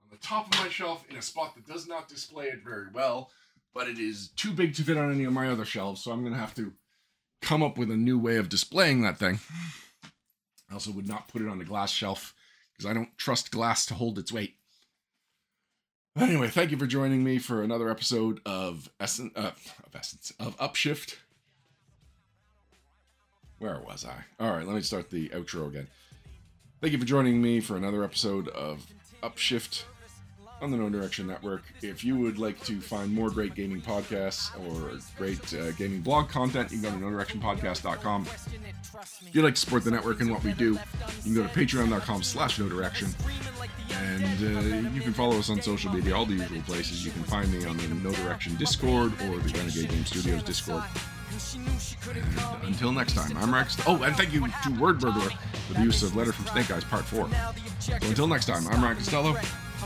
[0.02, 2.88] on the top of my shelf in a spot that does not display it very
[2.94, 3.30] well,
[3.74, 6.22] but it is too big to fit on any of my other shelves, so I'm
[6.22, 6.72] going to have to
[7.42, 9.40] come up with a new way of displaying that thing.
[10.70, 12.34] I also would not put it on a glass shelf
[12.72, 14.56] because I don't trust glass to hold its weight.
[16.18, 19.52] Anyway, thank you for joining me for another episode of Essence, uh,
[19.86, 21.18] of Essence, of Upshift.
[23.60, 24.24] Where was I?
[24.40, 25.88] All right, let me start the outro again.
[26.80, 28.86] Thank you for joining me for another episode of
[29.22, 29.84] Upshift
[30.62, 31.64] on the No Direction Network.
[31.82, 36.30] If you would like to find more great gaming podcasts or great uh, gaming blog
[36.30, 38.28] content, you can go to NoDirectionPodcast.com.
[38.28, 40.80] If you'd like to support the network and what we do, you
[41.24, 43.10] can go to patreon.com slash no direction.
[43.92, 47.06] And uh, you can follow us on social media, all the usual places.
[47.06, 50.84] You can find me on the No Direction Discord or the Renegade Game Studios Discord.
[51.54, 53.78] And until next time, I'm Rex.
[53.86, 55.32] Oh, and thank you to Wordburglar
[55.68, 57.28] for the use of Letter from Snake Eyes Part 4.
[57.80, 59.36] So until next time, I'm Ryan Costello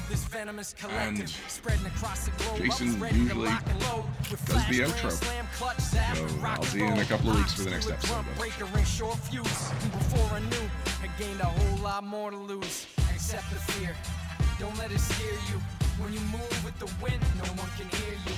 [0.10, 2.58] this venomous collective spreading across the globe.
[2.58, 3.50] Jason usually
[4.46, 5.12] does the outro.
[5.12, 8.26] So I'll see you in a couple of weeks for the next episode.
[8.36, 8.58] Before
[10.34, 10.66] I knew,
[11.04, 12.88] I gained a whole lot more to lose.
[13.30, 13.96] The fear.
[14.60, 15.00] Don't let it
[15.48, 15.62] you.
[16.02, 18.34] When you move with the wind, no one can hear you.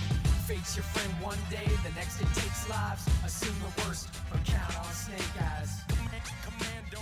[0.76, 3.08] Your friend one day, the next it takes lives.
[3.26, 5.80] Assume the worst, but count on snake eyes.
[6.44, 7.00] Commando,